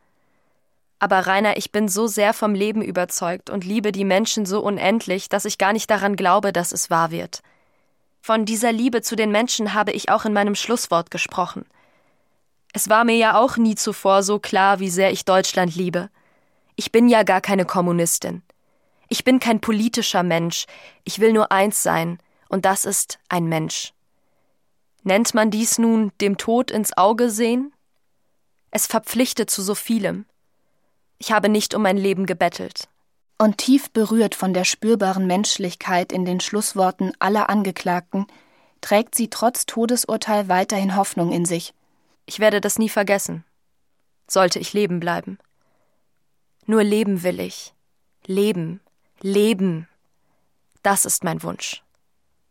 Aber 1.01 1.25
Rainer, 1.25 1.57
ich 1.57 1.71
bin 1.71 1.87
so 1.87 2.05
sehr 2.05 2.31
vom 2.31 2.53
Leben 2.53 2.83
überzeugt 2.83 3.49
und 3.49 3.65
liebe 3.65 3.91
die 3.91 4.05
Menschen 4.05 4.45
so 4.45 4.61
unendlich, 4.61 5.29
dass 5.29 5.45
ich 5.45 5.57
gar 5.57 5.73
nicht 5.73 5.89
daran 5.89 6.15
glaube, 6.15 6.53
dass 6.53 6.71
es 6.71 6.91
wahr 6.91 7.09
wird. 7.09 7.41
Von 8.21 8.45
dieser 8.45 8.71
Liebe 8.71 9.01
zu 9.01 9.15
den 9.15 9.31
Menschen 9.31 9.73
habe 9.73 9.93
ich 9.93 10.09
auch 10.09 10.25
in 10.25 10.33
meinem 10.33 10.53
Schlusswort 10.53 11.09
gesprochen. 11.09 11.65
Es 12.71 12.87
war 12.87 13.03
mir 13.03 13.15
ja 13.15 13.35
auch 13.35 13.57
nie 13.57 13.73
zuvor 13.73 14.21
so 14.21 14.37
klar, 14.37 14.79
wie 14.79 14.91
sehr 14.91 15.11
ich 15.11 15.25
Deutschland 15.25 15.75
liebe. 15.75 16.11
Ich 16.75 16.91
bin 16.91 17.09
ja 17.09 17.23
gar 17.23 17.41
keine 17.41 17.65
Kommunistin. 17.65 18.43
Ich 19.09 19.23
bin 19.23 19.39
kein 19.39 19.59
politischer 19.59 20.21
Mensch. 20.21 20.67
Ich 21.03 21.17
will 21.17 21.33
nur 21.33 21.51
eins 21.51 21.81
sein, 21.81 22.19
und 22.47 22.63
das 22.63 22.85
ist 22.85 23.17
ein 23.27 23.45
Mensch. 23.45 23.91
Nennt 25.01 25.33
man 25.33 25.49
dies 25.49 25.79
nun 25.79 26.11
dem 26.21 26.37
Tod 26.37 26.69
ins 26.69 26.95
Auge 26.95 27.31
sehen? 27.31 27.73
Es 28.69 28.85
verpflichtet 28.85 29.49
zu 29.49 29.63
so 29.63 29.73
vielem. 29.73 30.25
Ich 31.21 31.31
habe 31.31 31.49
nicht 31.49 31.75
um 31.75 31.83
mein 31.83 31.97
Leben 31.97 32.25
gebettelt. 32.25 32.89
Und 33.37 33.59
tief 33.59 33.91
berührt 33.91 34.33
von 34.33 34.55
der 34.55 34.63
spürbaren 34.63 35.27
Menschlichkeit 35.27 36.11
in 36.11 36.25
den 36.25 36.39
Schlussworten 36.39 37.13
aller 37.19 37.47
Angeklagten, 37.47 38.25
trägt 38.81 39.13
sie 39.13 39.29
trotz 39.29 39.67
Todesurteil 39.67 40.49
weiterhin 40.49 40.95
Hoffnung 40.95 41.31
in 41.31 41.45
sich. 41.45 41.75
Ich 42.25 42.39
werde 42.39 42.59
das 42.59 42.79
nie 42.79 42.89
vergessen. 42.89 43.45
Sollte 44.27 44.57
ich 44.57 44.73
leben 44.73 44.99
bleiben. 44.99 45.37
Nur 46.65 46.83
leben 46.83 47.21
will 47.21 47.39
ich. 47.39 47.75
Leben, 48.25 48.81
leben. 49.21 49.87
Das 50.81 51.05
ist 51.05 51.23
mein 51.23 51.43
Wunsch. 51.43 51.83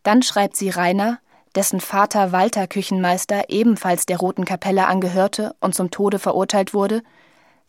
Dann 0.04 0.22
schreibt 0.22 0.54
sie 0.54 0.70
Rainer, 0.70 1.18
dessen 1.56 1.80
Vater 1.80 2.30
Walter 2.30 2.68
Küchenmeister 2.68 3.46
ebenfalls 3.48 4.06
der 4.06 4.18
Roten 4.18 4.44
Kapelle 4.44 4.86
angehörte 4.86 5.56
und 5.58 5.74
zum 5.74 5.90
Tode 5.90 6.20
verurteilt 6.20 6.72
wurde, 6.72 7.02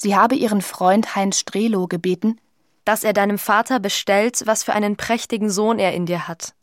Sie 0.03 0.15
habe 0.15 0.33
ihren 0.33 0.63
Freund 0.63 1.15
Heinz 1.15 1.37
Strelo 1.37 1.85
gebeten, 1.85 2.41
dass 2.85 3.03
er 3.03 3.13
deinem 3.13 3.37
Vater 3.37 3.79
bestellt, 3.79 4.41
was 4.45 4.63
für 4.63 4.73
einen 4.73 4.97
prächtigen 4.97 5.51
Sohn 5.51 5.77
er 5.77 5.93
in 5.93 6.07
dir 6.07 6.27
hat. 6.27 6.55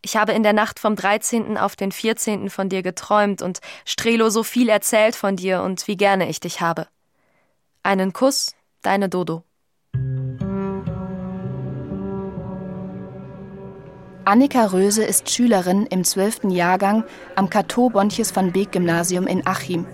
Ich 0.00 0.16
habe 0.16 0.32
in 0.32 0.42
der 0.42 0.52
Nacht 0.52 0.80
vom 0.80 0.96
13. 0.96 1.56
auf 1.56 1.76
den 1.76 1.92
14. 1.92 2.50
von 2.50 2.68
dir 2.68 2.82
geträumt 2.82 3.42
und 3.42 3.60
Strelo 3.84 4.28
so 4.28 4.42
viel 4.42 4.68
erzählt 4.68 5.14
von 5.14 5.36
dir 5.36 5.62
und 5.62 5.86
wie 5.86 5.96
gerne 5.96 6.28
ich 6.28 6.40
dich 6.40 6.60
habe. 6.60 6.88
Einen 7.84 8.12
Kuss, 8.12 8.56
deine 8.82 9.08
Dodo. 9.08 9.44
Annika 14.24 14.66
Röse 14.66 15.04
ist 15.04 15.30
Schülerin 15.30 15.86
im 15.86 16.02
12. 16.02 16.50
Jahrgang 16.50 17.04
am 17.36 17.48
Cateau 17.48 17.88
Bonches 17.88 18.34
van 18.34 18.50
Beek 18.50 18.72
Gymnasium 18.72 19.28
in 19.28 19.46
Achim. 19.46 19.86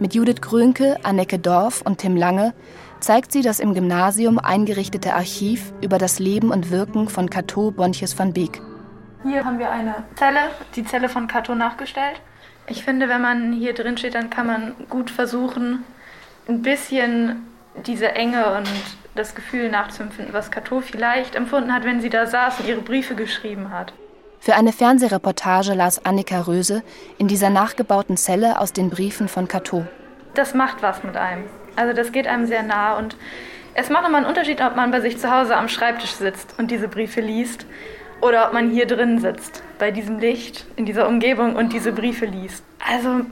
Mit 0.00 0.12
Judith 0.12 0.40
Grönke, 0.40 0.96
Anneke 1.04 1.38
Dorf 1.38 1.80
und 1.82 1.98
Tim 1.98 2.16
Lange 2.16 2.52
zeigt 2.98 3.30
sie 3.30 3.42
das 3.42 3.60
im 3.60 3.74
Gymnasium 3.74 4.40
eingerichtete 4.40 5.14
Archiv 5.14 5.72
über 5.82 5.98
das 5.98 6.18
Leben 6.18 6.50
und 6.50 6.72
Wirken 6.72 7.08
von 7.08 7.30
Cato 7.30 7.70
Bonches 7.70 8.18
van 8.18 8.32
Beek. 8.32 8.60
Hier 9.22 9.44
haben 9.44 9.60
wir 9.60 9.70
eine 9.70 9.94
Zelle, 10.16 10.50
die 10.74 10.84
Zelle 10.84 11.08
von 11.08 11.28
Cato 11.28 11.54
nachgestellt. 11.54 12.20
Ich 12.66 12.82
finde, 12.82 13.08
wenn 13.08 13.22
man 13.22 13.52
hier 13.52 13.72
drin 13.72 13.96
steht, 13.96 14.16
dann 14.16 14.30
kann 14.30 14.48
man 14.48 14.74
gut 14.90 15.10
versuchen, 15.10 15.84
ein 16.48 16.62
bisschen 16.62 17.46
diese 17.86 18.12
Enge 18.12 18.56
und 18.56 18.68
das 19.14 19.36
Gefühl 19.36 19.70
nachzuempfinden, 19.70 20.34
was 20.34 20.50
Cato 20.50 20.80
vielleicht 20.80 21.36
empfunden 21.36 21.72
hat, 21.72 21.84
wenn 21.84 22.00
sie 22.00 22.10
da 22.10 22.26
saß 22.26 22.60
und 22.60 22.68
ihre 22.68 22.80
Briefe 22.80 23.14
geschrieben 23.14 23.70
hat. 23.70 23.92
Für 24.44 24.56
eine 24.56 24.72
Fernsehreportage 24.72 25.72
las 25.72 26.04
Annika 26.04 26.42
Röse 26.42 26.82
in 27.16 27.28
dieser 27.28 27.48
nachgebauten 27.48 28.18
Zelle 28.18 28.60
aus 28.60 28.74
den 28.74 28.90
Briefen 28.90 29.26
von 29.26 29.48
Cato. 29.48 29.86
Das 30.34 30.52
macht 30.52 30.82
was 30.82 31.02
mit 31.02 31.16
einem. 31.16 31.44
Also 31.76 31.94
das 31.94 32.12
geht 32.12 32.26
einem 32.26 32.44
sehr 32.44 32.62
nah 32.62 32.98
und 32.98 33.16
es 33.72 33.88
macht 33.88 34.02
nochmal 34.02 34.20
einen 34.20 34.28
Unterschied, 34.28 34.60
ob 34.60 34.76
man 34.76 34.90
bei 34.90 35.00
sich 35.00 35.16
zu 35.16 35.34
Hause 35.34 35.56
am 35.56 35.70
Schreibtisch 35.70 36.10
sitzt 36.10 36.58
und 36.58 36.70
diese 36.70 36.88
Briefe 36.88 37.22
liest 37.22 37.64
oder 38.20 38.46
ob 38.46 38.52
man 38.52 38.68
hier 38.68 38.86
drin 38.86 39.18
sitzt, 39.18 39.62
bei 39.78 39.90
diesem 39.90 40.18
Licht, 40.18 40.66
in 40.76 40.84
dieser 40.84 41.08
Umgebung 41.08 41.56
und 41.56 41.72
diese 41.72 41.92
Briefe 41.92 42.26
liest. 42.26 42.62
Also 42.86 43.22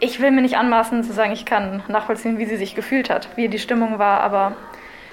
ich 0.00 0.20
will 0.20 0.32
mir 0.32 0.42
nicht 0.42 0.58
anmaßen 0.58 1.02
zu 1.02 1.14
sagen, 1.14 1.32
ich 1.32 1.46
kann 1.46 1.82
nachvollziehen, 1.88 2.36
wie 2.36 2.44
sie 2.44 2.58
sich 2.58 2.74
gefühlt 2.74 3.08
hat, 3.08 3.30
wie 3.36 3.48
die 3.48 3.58
Stimmung 3.58 3.98
war, 3.98 4.20
aber 4.20 4.54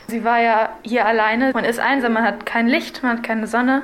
sie 0.07 0.25
war 0.25 0.41
ja 0.41 0.71
hier 0.83 1.05
alleine. 1.05 1.51
Man 1.53 1.63
ist 1.63 1.79
einsam, 1.79 2.11
man 2.11 2.25
hat 2.25 2.45
kein 2.45 2.67
Licht, 2.67 3.03
man 3.03 3.19
hat 3.19 3.23
keine 3.23 3.47
Sonne, 3.47 3.83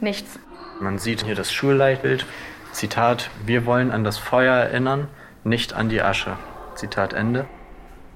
nichts. 0.00 0.40
Man 0.80 0.98
sieht 0.98 1.24
hier 1.24 1.34
das 1.34 1.52
Schulleitbild. 1.52 2.24
Zitat, 2.72 3.30
wir 3.44 3.66
wollen 3.66 3.90
an 3.90 4.04
das 4.04 4.16
Feuer 4.16 4.54
erinnern, 4.54 5.08
nicht 5.42 5.72
an 5.72 5.88
die 5.88 6.00
Asche. 6.00 6.36
Zitat 6.76 7.12
Ende. 7.12 7.46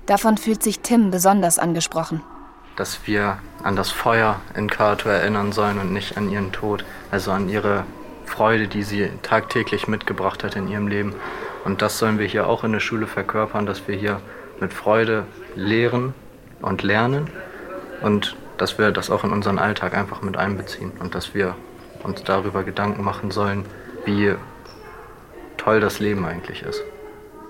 Davon 0.06 0.36
fühlt 0.36 0.62
sich 0.62 0.80
Tim 0.80 1.10
besonders 1.10 1.58
angesprochen. 1.58 2.22
Dass 2.76 3.06
wir 3.06 3.38
an 3.64 3.74
das 3.74 3.90
Feuer 3.90 4.40
in 4.54 4.70
Kato 4.70 5.08
erinnern 5.08 5.52
sollen 5.52 5.78
und 5.78 5.92
nicht 5.92 6.16
an 6.16 6.30
ihren 6.30 6.52
Tod, 6.52 6.84
also 7.10 7.32
an 7.32 7.48
ihre 7.48 7.84
Freude, 8.26 8.68
die 8.68 8.84
sie 8.84 9.10
tagtäglich 9.22 9.88
mitgebracht 9.88 10.44
hat 10.44 10.54
in 10.54 10.68
ihrem 10.68 10.86
Leben. 10.86 11.14
Und 11.64 11.82
das 11.82 11.98
sollen 11.98 12.18
wir 12.18 12.26
hier 12.26 12.46
auch 12.46 12.62
in 12.62 12.72
der 12.72 12.80
Schule 12.80 13.06
verkörpern, 13.06 13.66
dass 13.66 13.88
wir 13.88 13.96
hier 13.96 14.20
mit 14.60 14.72
Freude 14.72 15.26
lehren 15.56 16.14
und 16.60 16.82
lernen 16.82 17.28
und 18.00 18.36
dass 18.56 18.78
wir 18.78 18.92
das 18.92 19.10
auch 19.10 19.24
in 19.24 19.32
unseren 19.32 19.58
Alltag 19.58 19.94
einfach 19.94 20.22
mit 20.22 20.36
einbeziehen 20.36 20.92
und 21.00 21.14
dass 21.14 21.34
wir 21.34 21.56
uns 22.04 22.22
darüber 22.22 22.64
Gedanken 22.64 23.02
machen 23.04 23.30
sollen, 23.30 23.64
wie 24.04 24.34
toll 25.56 25.80
das 25.80 26.00
Leben 26.00 26.24
eigentlich 26.24 26.62
ist. 26.62 26.82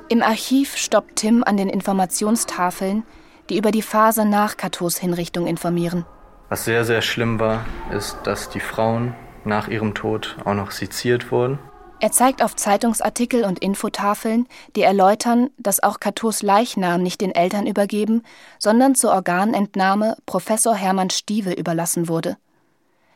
Im 0.08 0.22
Archiv 0.22 0.76
stoppt 0.76 1.16
Tim 1.16 1.42
an 1.44 1.56
den 1.56 1.68
Informationstafeln, 1.68 3.04
die 3.48 3.56
über 3.56 3.70
die 3.70 3.82
Phase 3.82 4.24
nach 4.24 4.56
Katos 4.56 4.98
Hinrichtung 4.98 5.46
informieren. 5.46 6.04
Was 6.48 6.64
sehr, 6.64 6.84
sehr 6.84 7.00
schlimm 7.00 7.40
war, 7.40 7.64
ist, 7.96 8.18
dass 8.24 8.50
die 8.50 8.60
Frauen 8.60 9.14
nach 9.44 9.68
ihrem 9.68 9.94
Tod 9.94 10.36
auch 10.44 10.54
noch 10.54 10.70
seziert 10.70 11.32
wurden. 11.32 11.58
Er 11.98 12.10
zeigt 12.10 12.42
auf 12.42 12.56
Zeitungsartikel 12.56 13.44
und 13.44 13.60
Infotafeln, 13.60 14.48
die 14.74 14.82
erläutern, 14.82 15.50
dass 15.56 15.82
auch 15.82 16.00
Katos 16.00 16.42
Leichnam 16.42 17.02
nicht 17.02 17.20
den 17.20 17.34
Eltern 17.34 17.66
übergeben, 17.66 18.22
sondern 18.58 18.94
zur 18.94 19.12
Organentnahme 19.12 20.16
Professor 20.26 20.74
Hermann 20.74 21.10
Stieve 21.10 21.52
überlassen 21.52 22.08
wurde. 22.08 22.36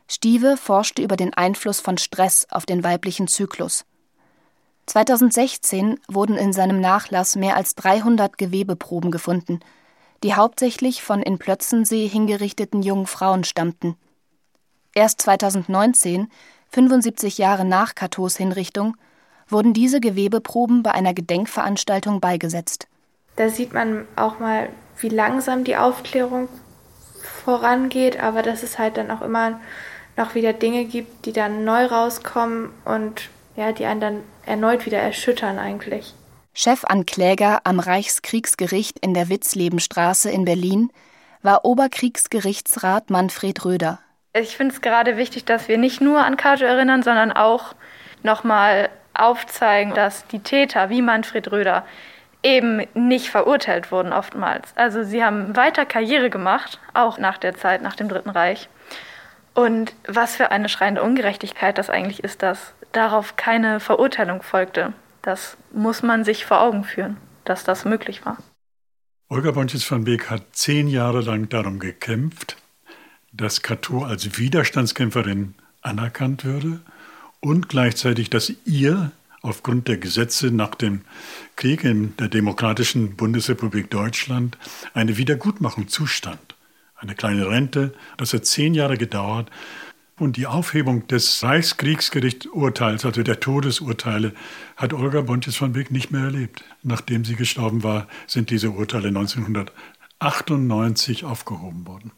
Stieve 0.08 0.56
forschte 0.56 1.02
über 1.02 1.16
den 1.16 1.34
Einfluss 1.34 1.80
von 1.80 1.98
Stress 1.98 2.46
auf 2.50 2.66
den 2.66 2.84
weiblichen 2.84 3.26
Zyklus. 3.26 3.84
2016 4.86 5.98
wurden 6.08 6.36
in 6.36 6.52
seinem 6.52 6.80
Nachlass 6.80 7.34
mehr 7.34 7.56
als 7.56 7.74
300 7.74 8.38
Gewebeproben 8.38 9.10
gefunden, 9.10 9.60
die 10.22 10.34
hauptsächlich 10.34 11.02
von 11.02 11.22
in 11.22 11.38
Plötzensee 11.38 12.06
hingerichteten 12.06 12.82
jungen 12.82 13.06
Frauen 13.06 13.42
stammten. 13.42 13.96
Erst 14.94 15.20
2019, 15.22 16.28
75 16.70 17.38
Jahre 17.38 17.64
nach 17.64 17.94
Katos 17.94 18.36
Hinrichtung, 18.36 18.96
wurden 19.48 19.74
diese 19.74 20.00
Gewebeproben 20.00 20.82
bei 20.82 20.92
einer 20.92 21.14
Gedenkveranstaltung 21.14 22.20
beigesetzt. 22.20 22.86
Da 23.36 23.48
sieht 23.48 23.74
man 23.74 24.06
auch 24.16 24.38
mal, 24.38 24.70
wie 24.98 25.08
langsam 25.08 25.64
die 25.64 25.76
Aufklärung 25.76 26.48
vorangeht, 27.44 28.18
aber 28.20 28.42
dass 28.42 28.62
es 28.62 28.78
halt 28.78 28.96
dann 28.96 29.10
auch 29.10 29.20
immer 29.20 29.60
noch 30.16 30.34
wieder 30.34 30.52
Dinge 30.52 30.84
gibt, 30.84 31.26
die 31.26 31.32
dann 31.32 31.64
neu 31.64 31.86
rauskommen 31.86 32.70
und 32.84 33.28
ja, 33.56 33.72
die 33.72 33.86
einen 33.86 34.00
dann 34.00 34.22
erneut 34.44 34.86
wieder 34.86 34.98
erschüttern 34.98 35.58
eigentlich. 35.58 36.14
Chefankläger 36.54 37.60
am 37.64 37.80
Reichskriegsgericht 37.80 38.98
in 39.00 39.12
der 39.12 39.28
Witzlebenstraße 39.28 40.30
in 40.30 40.44
Berlin 40.44 40.90
war 41.42 41.64
Oberkriegsgerichtsrat 41.64 43.10
Manfred 43.10 43.64
Röder. 43.64 44.00
Ich 44.32 44.56
finde 44.56 44.74
es 44.74 44.80
gerade 44.80 45.16
wichtig, 45.16 45.44
dass 45.44 45.68
wir 45.68 45.78
nicht 45.78 46.00
nur 46.00 46.24
an 46.24 46.36
Kajo 46.36 46.66
erinnern, 46.66 47.02
sondern 47.02 47.32
auch 47.32 47.74
nochmal 48.22 48.90
aufzeigen, 49.14 49.94
dass 49.94 50.26
die 50.28 50.40
Täter 50.40 50.90
wie 50.90 51.02
Manfred 51.02 51.50
Röder 51.52 51.84
eben 52.42 52.86
nicht 52.94 53.28
verurteilt 53.28 53.90
wurden 53.90 54.12
oftmals. 54.12 54.72
Also 54.76 55.02
sie 55.02 55.24
haben 55.24 55.56
weiter 55.56 55.84
Karriere 55.84 56.30
gemacht, 56.30 56.78
auch 56.94 57.18
nach 57.18 57.38
der 57.38 57.54
Zeit, 57.56 57.82
nach 57.82 57.96
dem 57.96 58.08
Dritten 58.08 58.30
Reich. 58.30 58.68
Und 59.56 59.94
was 60.06 60.36
für 60.36 60.50
eine 60.50 60.68
schreiende 60.68 61.02
Ungerechtigkeit 61.02 61.78
das 61.78 61.88
eigentlich 61.88 62.22
ist, 62.22 62.42
dass 62.42 62.74
darauf 62.92 63.36
keine 63.36 63.80
Verurteilung 63.80 64.42
folgte. 64.42 64.92
Das 65.22 65.56
muss 65.72 66.02
man 66.02 66.24
sich 66.24 66.44
vor 66.44 66.60
Augen 66.60 66.84
führen, 66.84 67.16
dass 67.46 67.64
das 67.64 67.86
möglich 67.86 68.26
war. 68.26 68.36
Olga 69.30 69.52
Bonches 69.52 69.90
van 69.90 70.04
Beek 70.04 70.28
hat 70.28 70.42
zehn 70.52 70.88
Jahre 70.88 71.22
lang 71.22 71.48
darum 71.48 71.78
gekämpft, 71.78 72.58
dass 73.32 73.62
Cato 73.62 74.04
als 74.04 74.38
Widerstandskämpferin 74.38 75.54
anerkannt 75.80 76.44
würde 76.44 76.80
und 77.40 77.70
gleichzeitig, 77.70 78.28
dass 78.28 78.52
ihr 78.66 79.10
aufgrund 79.40 79.88
der 79.88 79.96
Gesetze 79.96 80.50
nach 80.50 80.74
dem 80.74 81.00
Krieg 81.56 81.82
in 81.82 82.14
der 82.18 82.28
Demokratischen 82.28 83.16
Bundesrepublik 83.16 83.88
Deutschland 83.88 84.58
eine 84.92 85.16
Wiedergutmachung 85.16 85.88
zustand. 85.88 86.55
Eine 86.96 87.14
kleine 87.14 87.48
Rente, 87.48 87.94
das 88.16 88.32
hat 88.32 88.46
zehn 88.46 88.74
Jahre 88.74 88.96
gedauert. 88.96 89.50
Und 90.18 90.38
die 90.38 90.46
Aufhebung 90.46 91.06
des 91.08 91.42
Reichskriegsgerichtsurteils, 91.42 93.04
also 93.04 93.22
der 93.22 93.38
Todesurteile, 93.38 94.32
hat 94.76 94.94
Olga 94.94 95.20
Bontes 95.20 95.56
von 95.56 95.74
Beek 95.74 95.90
nicht 95.90 96.10
mehr 96.10 96.22
erlebt. 96.22 96.64
Nachdem 96.82 97.26
sie 97.26 97.36
gestorben 97.36 97.82
war, 97.82 98.08
sind 98.26 98.48
diese 98.48 98.70
Urteile 98.70 99.08
1998 99.08 101.24
aufgehoben 101.24 101.86
worden. 101.86 102.12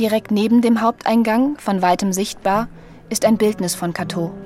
Direkt 0.00 0.32
neben 0.32 0.62
dem 0.62 0.80
Haupteingang, 0.80 1.56
von 1.58 1.82
weitem 1.82 2.12
sichtbar, 2.12 2.68
ist 3.10 3.24
ein 3.24 3.38
Bildnis 3.38 3.76
von 3.76 3.92
Cato. 3.92 4.36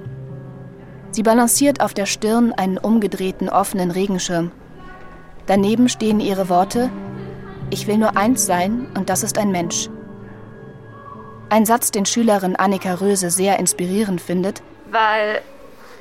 Sie 1.10 1.22
balanciert 1.22 1.80
auf 1.80 1.94
der 1.94 2.04
Stirn 2.04 2.52
einen 2.52 2.76
umgedrehten 2.76 3.48
offenen 3.48 3.90
Regenschirm. 3.90 4.50
Daneben 5.46 5.88
stehen 5.88 6.20
ihre 6.20 6.48
Worte 6.48 6.90
Ich 7.70 7.86
will 7.86 7.98
nur 7.98 8.16
eins 8.16 8.46
sein, 8.46 8.86
und 8.96 9.08
das 9.08 9.22
ist 9.22 9.38
ein 9.38 9.50
Mensch. 9.50 9.88
Ein 11.48 11.64
Satz, 11.64 11.90
den 11.92 12.06
Schülerin 12.06 12.56
Annika 12.56 12.94
Röse 12.94 13.30
sehr 13.30 13.58
inspirierend 13.58 14.20
findet. 14.20 14.62
Weil 14.90 15.42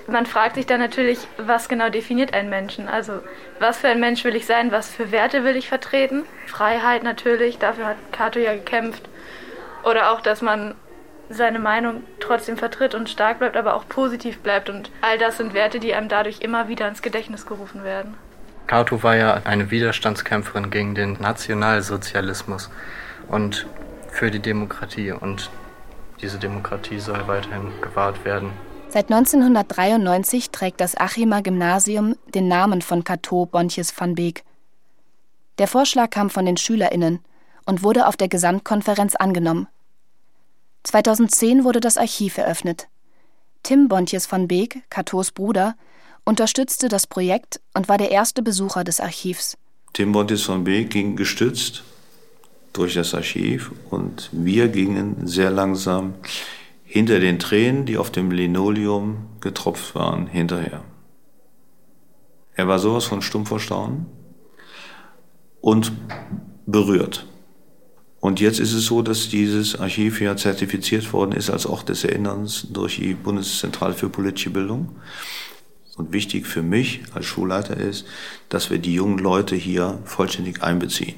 man 0.08 0.25
fragt 0.25 0.56
sich 0.56 0.66
dann 0.66 0.80
natürlich, 0.80 1.20
was 1.38 1.70
genau 1.70 1.90
definiert 1.90 2.34
einen 2.34 2.50
Menschen? 2.50 2.88
Also, 2.88 3.14
was 3.60 3.78
für 3.78 3.88
ein 3.88 4.00
Mensch 4.00 4.24
will 4.24 4.36
ich 4.36 4.46
sein? 4.46 4.72
Was 4.72 4.90
für 4.90 5.12
Werte 5.12 5.44
will 5.44 5.56
ich 5.56 5.68
vertreten? 5.70 6.24
Freiheit 6.48 7.04
natürlich, 7.04 7.58
dafür 7.60 7.88
hat 7.88 7.98
Cato 8.12 8.40
ja 8.40 8.54
gekämpft. 8.54 9.10
Oder 9.84 10.12
auch, 10.12 10.22
dass 10.22 10.42
man 10.42 10.75
seine 11.30 11.60
Meinung 11.60 12.04
trotzdem 12.20 12.58
vertritt 12.58 12.96
und 12.96 13.10
stark 13.10 13.40
bleibt, 13.40 13.58
aber 13.58 13.75
auch 13.75 13.88
positiv 13.88 14.40
bleibt. 14.40 14.70
Und 14.70 14.92
all 15.02 15.18
das 15.18 15.38
sind 15.38 15.54
Werte, 15.54 15.80
die 15.80 15.94
einem 15.94 16.10
dadurch 16.10 16.42
immer 16.42 16.68
wieder 16.68 16.88
ins 16.88 17.02
Gedächtnis 17.02 17.46
gerufen 17.46 17.84
werden. 17.84 18.16
Cato 18.67 19.03
war 19.03 19.15
ja 19.15 19.41
eine 19.43 19.69
Widerstandskämpferin 19.69 20.72
gegen 20.72 20.95
den 20.95 21.13
Nationalsozialismus 21.13 22.69
und 23.27 23.67
für 24.10 24.31
die 24.31 24.39
Demokratie. 24.39 25.12
Und 25.12 25.51
diese 26.22 26.39
Demokratie 26.39 27.00
soll 27.00 27.27
weiterhin 27.27 27.72
gewahrt 27.81 28.25
werden. 28.25 28.51
Seit 28.89 29.12
1993 29.12 30.51
trägt 30.51 30.79
das 30.79 30.98
Achimer 30.98 31.41
Gymnasium 31.41 32.15
den 32.34 32.48
Namen 32.48 32.81
von 32.81 33.03
Cato 33.03 33.45
Bonches 33.45 33.93
van 34.00 34.15
Beek. 34.15 34.43
Der 35.57 35.67
Vorschlag 35.67 36.10
kam 36.10 36.29
von 36.29 36.45
den 36.45 36.57
SchülerInnen 36.57 37.19
und 37.65 37.84
wurde 37.84 38.07
auf 38.07 38.17
der 38.17 38.29
Gesamtkonferenz 38.29 39.15
angenommen. 39.15 39.67
2010 40.84 41.63
wurde 41.63 41.79
das 41.79 41.98
Archiv 41.98 42.38
eröffnet. 42.38 42.88
Tim 43.63 43.88
Bontjes 43.88 44.27
von 44.27 44.48
Beek, 44.48 44.84
Catos 44.89 45.31
Bruder, 45.31 45.75
unterstützte 46.25 46.89
das 46.89 47.08
Projekt 47.08 47.62
und 47.74 47.88
war 47.88 47.98
der 47.98 48.12
erste 48.12 48.41
Besucher 48.41 48.84
des 48.84 49.00
Archivs. 49.00 49.58
Tim 49.94 50.12
Bontjes 50.12 50.41
von 50.41 50.63
Beek 50.63 50.89
ging 50.89 51.15
gestützt 51.15 51.84
durch 52.74 52.96
das 52.96 53.13
Archiv 53.13 53.72
und 53.89 54.29
wir 54.34 54.67
gingen 54.67 55.27
sehr 55.27 55.51
langsam 55.51 56.15
hinter 56.84 57.20
den 57.20 57.39
Tränen, 57.39 57.86
die 57.86 57.98
auf 57.98 58.12
dem 58.12 58.32
Linoleum 58.32 59.27
getropft 59.39 59.96
waren, 59.96 60.27
hinterher. 60.27 60.84
Er 62.55 62.67
war 62.67 62.79
sowas 62.79 63.05
von 63.05 63.22
stumm 63.22 63.46
vor 63.46 63.60
Staunen 63.60 64.05
und 65.62 65.91
berührt. 66.65 67.25
Und 68.20 68.39
jetzt 68.39 68.60
ist 68.60 68.74
es 68.74 68.86
so, 68.86 69.01
dass 69.01 69.29
dieses 69.29 69.79
Archiv 69.79 70.20
ja 70.20 70.35
zertifiziert 70.35 71.14
worden 71.14 71.33
ist 71.33 71.50
als 71.50 71.66
Ort 71.66 71.90
des 71.90 72.03
Erinnerns 72.03 72.68
durch 72.72 72.96
die 72.96 73.14
Bundeszentrale 73.14 73.94
für 73.94 74.09
politische 74.09 74.50
Bildung. 74.50 74.96
Und 75.96 76.12
wichtig 76.12 76.46
für 76.46 76.62
mich 76.62 77.01
als 77.14 77.25
Schulleiter 77.25 77.77
ist, 77.77 78.05
dass 78.50 78.70
wir 78.70 78.79
die 78.79 78.94
jungen 78.94 79.18
Leute 79.18 79.55
hier 79.55 80.00
vollständig 80.03 80.62
einbeziehen. 80.62 81.16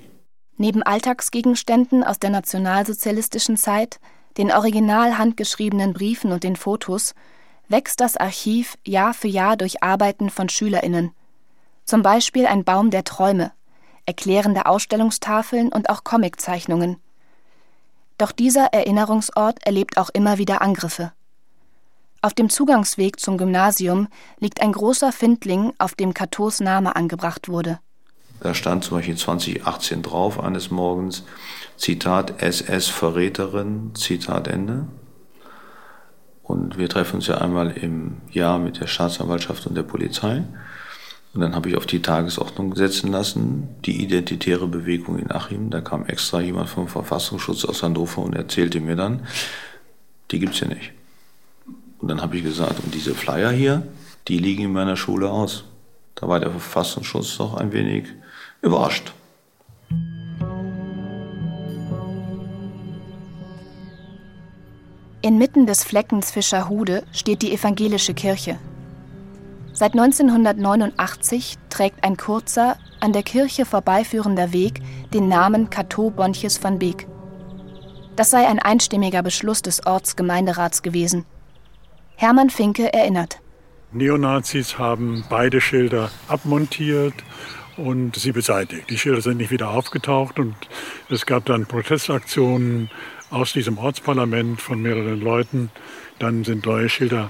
Neben 0.58 0.84
Alltagsgegenständen 0.84 2.04
aus 2.04 2.20
der 2.20 2.30
nationalsozialistischen 2.30 3.58
Zeit, 3.58 4.00
den 4.38 4.52
original 4.52 5.18
handgeschriebenen 5.18 5.94
Briefen 5.94 6.32
und 6.32 6.44
den 6.44 6.56
Fotos, 6.56 7.16
wächst 7.68 8.00
das 8.02 8.18
Archiv 8.18 8.78
Jahr 8.86 9.14
für 9.14 9.28
Jahr 9.28 9.58
durch 9.58 9.84
Arbeiten 9.84 10.30
von 10.30 10.50
SchülerInnen. 10.50 11.12
Zum 11.86 12.02
Beispiel 12.02 12.46
ein 12.46 12.64
Baum 12.64 12.92
der 12.92 13.04
Träume, 13.04 13.52
erklärende 14.06 14.66
Ausstellungstafeln 14.66 15.72
und 15.72 15.90
auch 15.90 16.04
Comiczeichnungen. 16.04 16.98
Doch 18.18 18.32
dieser 18.32 18.74
Erinnerungsort 18.74 19.64
erlebt 19.64 19.98
auch 19.98 20.10
immer 20.10 20.38
wieder 20.38 20.62
Angriffe. 20.62 21.14
Auf 22.22 22.34
dem 22.34 22.50
Zugangsweg 22.50 23.20
zum 23.20 23.38
Gymnasium 23.38 24.08
liegt 24.40 24.62
ein 24.62 24.72
großer 24.72 25.12
Findling, 25.12 25.74
auf 25.78 25.94
dem 25.94 26.14
Katos 26.14 26.60
Name 26.60 26.96
angebracht 26.96 27.48
wurde. 27.48 27.80
Da 28.40 28.54
stand 28.54 28.84
zum 28.84 28.98
Beispiel 28.98 29.18
2018 29.18 30.04
drauf, 30.04 30.40
eines 30.40 30.72
Morgens, 30.72 31.24
Zitat 31.76 32.42
SS-Verräterin, 32.42 33.94
Zitat 33.96 34.48
Ende. 34.48 34.88
Und 36.44 36.78
wir 36.78 36.88
treffen 36.88 37.18
uns 37.18 37.28
ja 37.28 37.40
einmal 37.40 37.72
im 37.72 38.18
Jahr 38.32 38.58
mit 38.58 38.80
der 38.80 38.88
Staatsanwaltschaft 38.88 39.68
und 39.68 39.76
der 39.76 39.84
Polizei. 39.84 40.44
Und 41.34 41.42
dann 41.42 41.56
habe 41.56 41.70
ich 41.70 41.78
auf 41.78 41.86
die 41.86 42.02
Tagesordnung 42.02 42.76
setzen 42.76 43.12
lassen, 43.12 43.68
die 43.86 44.02
identitäre 44.02 44.68
Bewegung 44.68 45.20
in 45.20 45.32
Achim. 45.32 45.70
Da 45.70 45.82
kam 45.82 46.06
extra 46.06 46.40
jemand 46.40 46.70
vom 46.70 46.88
Verfassungsschutz 46.88 47.66
aus 47.66 47.84
Hannover 47.84 48.22
und 48.22 48.34
erzählte 48.34 48.80
mir 48.80 48.96
dann, 48.96 49.28
die 50.32 50.40
gibt's 50.40 50.60
hier 50.60 50.70
nicht. 50.70 50.94
Und 52.00 52.08
dann 52.10 52.22
habe 52.22 52.38
ich 52.38 52.44
gesagt, 52.44 52.80
und 52.84 52.94
diese 52.94 53.16
Flyer 53.16 53.52
hier, 53.52 53.84
die 54.28 54.38
liegen 54.38 54.64
in 54.64 54.74
meiner 54.74 54.96
Schule 54.96 55.30
aus. 55.30 55.64
Da 56.16 56.28
war 56.28 56.40
der 56.40 56.52
Verfassungsschutz 56.52 57.38
doch 57.38 57.56
ein 57.56 57.72
wenig 57.72 58.06
überrascht. 58.62 59.14
Inmitten 65.22 65.66
des 65.66 65.84
Fleckens 65.84 66.32
Fischerhude 66.32 67.04
steht 67.12 67.42
die 67.42 67.52
evangelische 67.52 68.14
Kirche. 68.14 68.58
Seit 69.74 69.94
1989 69.94 71.58
trägt 71.70 72.04
ein 72.04 72.18
kurzer, 72.18 72.78
an 73.00 73.14
der 73.14 73.24
Kirche 73.24 73.66
vorbeiführender 73.66 74.52
Weg 74.54 74.82
den 75.14 75.28
Namen 75.28 75.70
Cateau 75.70 76.10
Bonches 76.10 76.64
van 76.64 76.80
Beek. 76.80 77.08
Das 78.16 78.32
sei 78.32 78.48
ein 78.48 78.58
einstimmiger 78.58 79.22
Beschluss 79.22 79.62
des 79.62 79.86
Ortsgemeinderats 79.86 80.82
gewesen. 80.82 81.26
Hermann 82.20 82.50
Finke 82.50 82.92
erinnert. 82.92 83.40
Neonazis 83.92 84.80
haben 84.80 85.24
beide 85.30 85.62
Schilder 85.62 86.10
abmontiert 86.28 87.14
und 87.78 88.16
sie 88.16 88.32
beseitigt. 88.32 88.90
Die 88.90 88.98
Schilder 88.98 89.22
sind 89.22 89.38
nicht 89.38 89.52
wieder 89.52 89.70
aufgetaucht 89.70 90.40
und 90.40 90.56
es 91.12 91.28
gab 91.28 91.46
dann 91.46 91.68
Protestaktionen 91.68 92.90
aus 93.30 93.54
diesem 93.54 93.78
Ortsparlament 93.78 94.60
von 94.60 94.82
mehreren 94.82 95.22
Leuten. 95.22 95.70
Dann 96.18 96.44
sind 96.44 96.66
neue 96.66 96.90
Schilder 96.90 97.30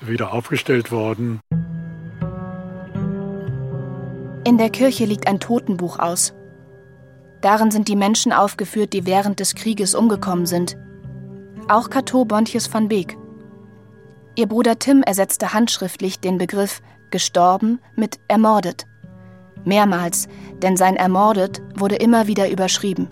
wieder 0.00 0.32
aufgestellt 0.32 0.90
worden. 0.90 1.40
In 4.46 4.56
der 4.56 4.70
Kirche 4.70 5.04
liegt 5.04 5.28
ein 5.28 5.38
Totenbuch 5.38 5.98
aus. 5.98 6.32
Darin 7.42 7.70
sind 7.70 7.88
die 7.88 7.96
Menschen 7.96 8.32
aufgeführt, 8.32 8.94
die 8.94 9.04
während 9.04 9.38
des 9.38 9.54
Krieges 9.54 9.94
umgekommen 9.94 10.46
sind. 10.46 10.78
Auch 11.68 11.90
Cato 11.90 12.24
Bontjes 12.24 12.72
van 12.72 12.88
Beek. 12.88 13.18
Ihr 14.36 14.46
Bruder 14.46 14.80
Tim 14.80 15.02
ersetzte 15.02 15.52
handschriftlich 15.52 16.18
den 16.18 16.38
Begriff 16.38 16.82
gestorben 17.10 17.78
mit 17.94 18.18
ermordet. 18.26 18.84
Mehrmals, 19.64 20.26
denn 20.58 20.76
sein 20.76 20.96
ermordet 20.96 21.62
wurde 21.76 21.94
immer 21.94 22.26
wieder 22.26 22.50
überschrieben. 22.50 23.08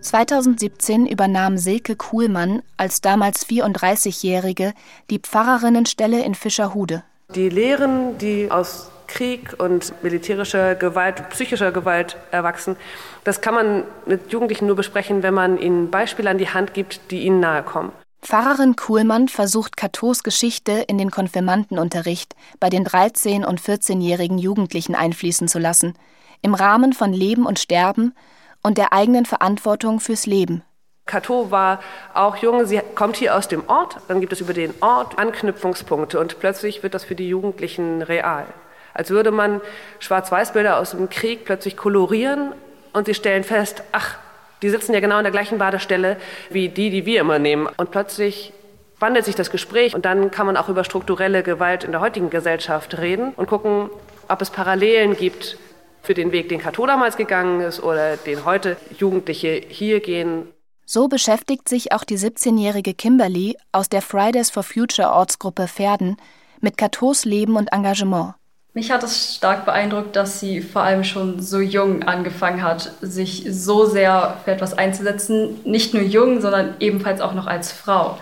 2017 0.00 1.06
übernahm 1.06 1.58
Silke 1.58 1.94
Kuhlmann 1.94 2.62
als 2.78 3.02
damals 3.02 3.46
34-Jährige 3.46 4.72
die 5.10 5.18
Pfarrerinnenstelle 5.18 6.24
in 6.24 6.34
Fischerhude. 6.34 7.02
Die 7.34 7.50
Lehren, 7.50 8.16
die 8.16 8.50
aus 8.50 8.90
Krieg 9.08 9.56
und 9.58 9.92
militärischer 10.02 10.74
Gewalt, 10.74 11.28
psychischer 11.30 11.70
Gewalt 11.70 12.16
erwachsen. 12.30 12.76
Das 13.24 13.42
kann 13.42 13.54
man 13.54 13.84
mit 14.06 14.32
Jugendlichen 14.32 14.66
nur 14.68 14.76
besprechen, 14.76 15.22
wenn 15.22 15.34
man 15.34 15.58
ihnen 15.58 15.90
Beispiele 15.90 16.30
an 16.30 16.38
die 16.38 16.48
Hand 16.48 16.72
gibt, 16.72 17.10
die 17.10 17.24
ihnen 17.24 17.40
nahe 17.40 17.62
kommen. 17.62 17.92
Pfarrerin 18.22 18.76
Kuhlmann 18.76 19.28
versucht 19.28 19.76
Katos 19.76 20.22
Geschichte 20.22 20.72
in 20.88 20.98
den 20.98 21.10
Konfirmandenunterricht 21.10 22.34
bei 22.60 22.68
den 22.68 22.86
13- 22.86 23.46
und 23.46 23.60
14-jährigen 23.60 24.38
Jugendlichen 24.38 24.94
einfließen 24.94 25.48
zu 25.48 25.58
lassen, 25.58 25.94
im 26.42 26.54
Rahmen 26.54 26.92
von 26.92 27.12
Leben 27.12 27.46
und 27.46 27.58
Sterben 27.58 28.14
und 28.62 28.76
der 28.76 28.92
eigenen 28.92 29.24
Verantwortung 29.24 30.00
fürs 30.00 30.26
Leben. 30.26 30.62
Kato 31.06 31.50
war 31.50 31.80
auch 32.14 32.36
jung, 32.36 32.66
sie 32.66 32.80
kommt 32.94 33.16
hier 33.16 33.34
aus 33.34 33.48
dem 33.48 33.68
Ort, 33.68 33.96
dann 34.08 34.20
gibt 34.20 34.32
es 34.32 34.40
über 34.40 34.52
den 34.52 34.74
Ort 34.80 35.18
Anknüpfungspunkte 35.18 36.20
und 36.20 36.38
plötzlich 36.38 36.82
wird 36.82 36.94
das 36.94 37.04
für 37.04 37.14
die 37.14 37.28
Jugendlichen 37.28 38.02
real. 38.02 38.46
Als 38.92 39.10
würde 39.10 39.30
man 39.30 39.60
Schwarz-Weiß-Bilder 39.98 40.78
aus 40.78 40.90
dem 40.90 41.08
Krieg 41.08 41.46
plötzlich 41.46 41.76
kolorieren 41.76 42.52
und 42.92 43.06
sie 43.06 43.14
stellen 43.14 43.44
fest, 43.44 43.82
ach, 43.92 44.18
die 44.62 44.70
sitzen 44.70 44.92
ja 44.92 45.00
genau 45.00 45.16
an 45.16 45.24
der 45.24 45.32
gleichen 45.32 45.58
Badestelle 45.58 46.16
wie 46.50 46.68
die, 46.68 46.90
die 46.90 47.06
wir 47.06 47.20
immer 47.20 47.38
nehmen. 47.38 47.68
Und 47.76 47.90
plötzlich 47.90 48.52
wandelt 48.98 49.24
sich 49.24 49.34
das 49.34 49.50
Gespräch 49.50 49.94
und 49.94 50.04
dann 50.04 50.30
kann 50.30 50.46
man 50.46 50.56
auch 50.56 50.68
über 50.68 50.84
strukturelle 50.84 51.42
Gewalt 51.42 51.84
in 51.84 51.92
der 51.92 52.00
heutigen 52.00 52.30
Gesellschaft 52.30 52.98
reden 52.98 53.32
und 53.36 53.48
gucken, 53.48 53.90
ob 54.28 54.42
es 54.42 54.50
Parallelen 54.50 55.16
gibt 55.16 55.56
für 56.02 56.14
den 56.14 56.32
Weg, 56.32 56.48
den 56.48 56.60
Kato 56.60 56.86
damals 56.86 57.16
gegangen 57.16 57.60
ist 57.60 57.82
oder 57.82 58.16
den 58.16 58.44
heute 58.44 58.76
Jugendliche 58.98 59.62
hier 59.68 60.00
gehen. 60.00 60.48
So 60.86 61.08
beschäftigt 61.08 61.68
sich 61.68 61.92
auch 61.92 62.04
die 62.04 62.18
17-jährige 62.18 62.94
Kimberly 62.94 63.56
aus 63.72 63.88
der 63.88 64.02
Fridays 64.02 64.50
for 64.50 64.62
Future 64.62 65.10
Ortsgruppe 65.10 65.68
Pferden 65.68 66.16
mit 66.60 66.76
Katos 66.76 67.24
Leben 67.24 67.56
und 67.56 67.72
Engagement. 67.72 68.34
Mich 68.72 68.92
hat 68.92 69.02
es 69.02 69.34
stark 69.34 69.64
beeindruckt, 69.64 70.14
dass 70.14 70.38
sie 70.38 70.60
vor 70.60 70.82
allem 70.82 71.02
schon 71.02 71.42
so 71.42 71.58
jung 71.58 72.04
angefangen 72.04 72.62
hat, 72.62 72.92
sich 73.00 73.44
so 73.50 73.84
sehr 73.84 74.38
für 74.44 74.52
etwas 74.52 74.74
einzusetzen. 74.78 75.60
Nicht 75.64 75.92
nur 75.92 76.04
jung, 76.04 76.40
sondern 76.40 76.76
ebenfalls 76.78 77.20
auch 77.20 77.34
noch 77.34 77.48
als 77.48 77.72
Frau. 77.72 78.18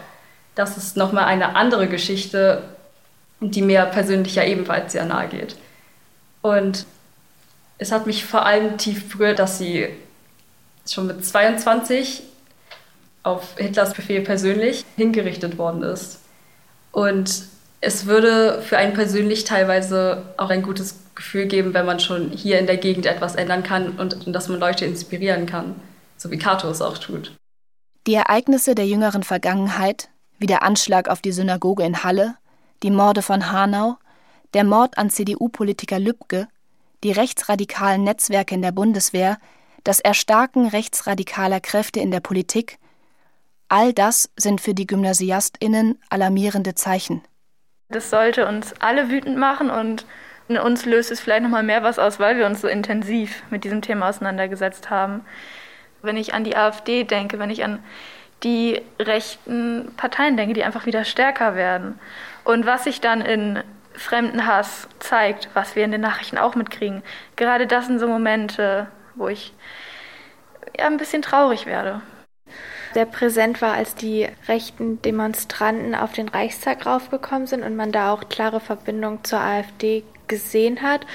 Das 0.54 0.78
ist 0.78 0.96
nochmal 0.96 1.24
eine 1.24 1.54
andere 1.54 1.87
Geschichte, 1.87 2.62
die 3.40 3.61
mir 3.61 3.82
persönlich 3.84 4.34
ja 4.37 4.44
ebenfalls 4.44 4.92
sehr 4.92 5.04
nahe 5.04 5.28
geht. 5.28 5.56
Und 6.40 6.87
es 7.76 7.92
hat 7.92 8.06
mich 8.06 8.24
vor 8.24 8.46
allem 8.46 8.78
tief 8.78 9.11
berührt, 9.12 9.38
dass 9.38 9.58
sie 9.58 9.88
schon 10.88 11.06
mit 11.06 11.24
22 11.24 12.22
auf 13.22 13.56
Hitlers 13.58 13.92
Befehl 13.92 14.22
persönlich 14.22 14.87
hingerichtet 14.96 15.58
worden 15.58 15.82
ist. 15.82 16.20
Und 16.90 17.44
es 17.80 18.06
würde 18.06 18.62
für 18.62 18.76
einen 18.76 18.94
persönlich 18.94 19.44
teilweise 19.44 20.34
auch 20.36 20.50
ein 20.50 20.62
gutes 20.62 21.00
Gefühl 21.14 21.46
geben, 21.46 21.74
wenn 21.74 21.86
man 21.86 22.00
schon 22.00 22.30
hier 22.30 22.58
in 22.58 22.66
der 22.66 22.76
Gegend 22.76 23.06
etwas 23.06 23.34
ändern 23.34 23.62
kann 23.62 23.98
und, 23.98 24.26
und 24.26 24.32
dass 24.32 24.48
man 24.48 24.60
Leute 24.60 24.84
inspirieren 24.84 25.46
kann, 25.46 25.76
so 26.16 26.30
wie 26.30 26.38
Cato 26.38 26.68
es 26.68 26.82
auch 26.82 26.98
tut. 26.98 27.32
Die 28.06 28.14
Ereignisse 28.14 28.74
der 28.74 28.86
jüngeren 28.86 29.22
Vergangenheit, 29.22 30.08
wie 30.38 30.46
der 30.46 30.62
Anschlag 30.62 31.08
auf 31.08 31.20
die 31.20 31.32
Synagoge 31.32 31.84
in 31.84 32.02
Halle, 32.02 32.36
die 32.82 32.90
Morde 32.90 33.22
von 33.22 33.52
Hanau, 33.52 33.96
der 34.54 34.64
Mord 34.64 34.96
an 34.98 35.10
CDU-Politiker 35.10 35.98
Lübcke, 35.98 36.48
die 37.04 37.12
rechtsradikalen 37.12 38.02
Netzwerke 38.02 38.54
in 38.54 38.62
der 38.62 38.72
Bundeswehr, 38.72 39.38
das 39.84 40.00
Erstarken 40.00 40.66
rechtsradikaler 40.66 41.60
Kräfte 41.60 42.00
in 42.00 42.10
der 42.10 42.20
Politik, 42.20 42.78
all 43.68 43.92
das 43.92 44.30
sind 44.36 44.60
für 44.60 44.74
die 44.74 44.86
Gymnasiastinnen 44.86 45.98
alarmierende 46.08 46.74
Zeichen. 46.74 47.22
Das 47.90 48.11
sollte 48.11 48.46
uns 48.46 48.74
alle 48.81 49.09
wütend 49.09 49.38
machen 49.38 49.70
und 49.70 50.05
in 50.48 50.59
uns 50.59 50.85
löst 50.85 51.11
es 51.11 51.20
vielleicht 51.20 51.42
noch 51.42 51.48
mal 51.48 51.62
mehr 51.62 51.83
was 51.83 51.98
aus, 51.98 52.20
weil 52.20 52.37
wir 52.37 52.44
uns 52.44 52.61
so 52.61 52.68
intensiv 52.68 53.42
mit 53.48 53.64
diesem 53.64 53.81
Thema 53.81 54.11
auseinandergesetzt 54.11 54.90
haben. 54.90 55.24
Wenn 56.03 56.18
ich 56.18 56.35
an 56.35 56.44
die 56.44 56.55
AfD 56.55 57.05
denke, 57.05 57.38
wenn 57.38 57.48
ich 57.48 57.64
an 57.64 57.83
die 58.42 58.83
rechten 59.01 59.94
Parteien 59.96 60.37
denke, 60.37 60.53
die 60.53 60.64
einfach 60.64 60.85
wieder 60.85 61.05
stärker 61.05 61.55
werden 61.55 61.98
und 62.44 62.66
was 62.66 62.85
sich 62.85 63.01
dann 63.01 63.22
in 63.22 63.62
Fremdenhass 63.94 64.87
zeigt, 64.98 65.48
was 65.55 65.74
wir 65.74 65.85
in 65.85 65.90
den 65.90 66.03
Nachrichten 66.03 66.37
auch 66.37 66.55
mitkriegen. 66.55 67.03
Gerade 67.37 67.66
das 67.66 67.87
sind 67.87 68.01
so 68.01 68.07
Momente, 68.07 68.87
wo 69.14 69.29
ich 69.29 69.55
ja 70.79 70.87
ein 70.87 70.98
bisschen 70.98 71.22
traurig 71.22 71.64
werde 71.64 72.03
sehr 72.94 73.07
präsent 73.07 73.61
war, 73.62 73.74
als 73.74 73.94
die 73.94 74.29
rechten 74.48 75.01
Demonstranten 75.03 75.94
auf 75.94 76.12
den 76.12 76.29
Reichstag 76.29 76.87
raufgekommen 76.87 77.46
sind 77.46 77.62
und 77.62 77.77
man 77.77 77.92
da 77.92 78.12
auch 78.12 78.29
klare 78.29 78.61
Verbindung 78.61 79.24
zur 79.24 79.40
AfD 79.40 80.05
gesehen 80.29 80.83
hat. 80.83 81.07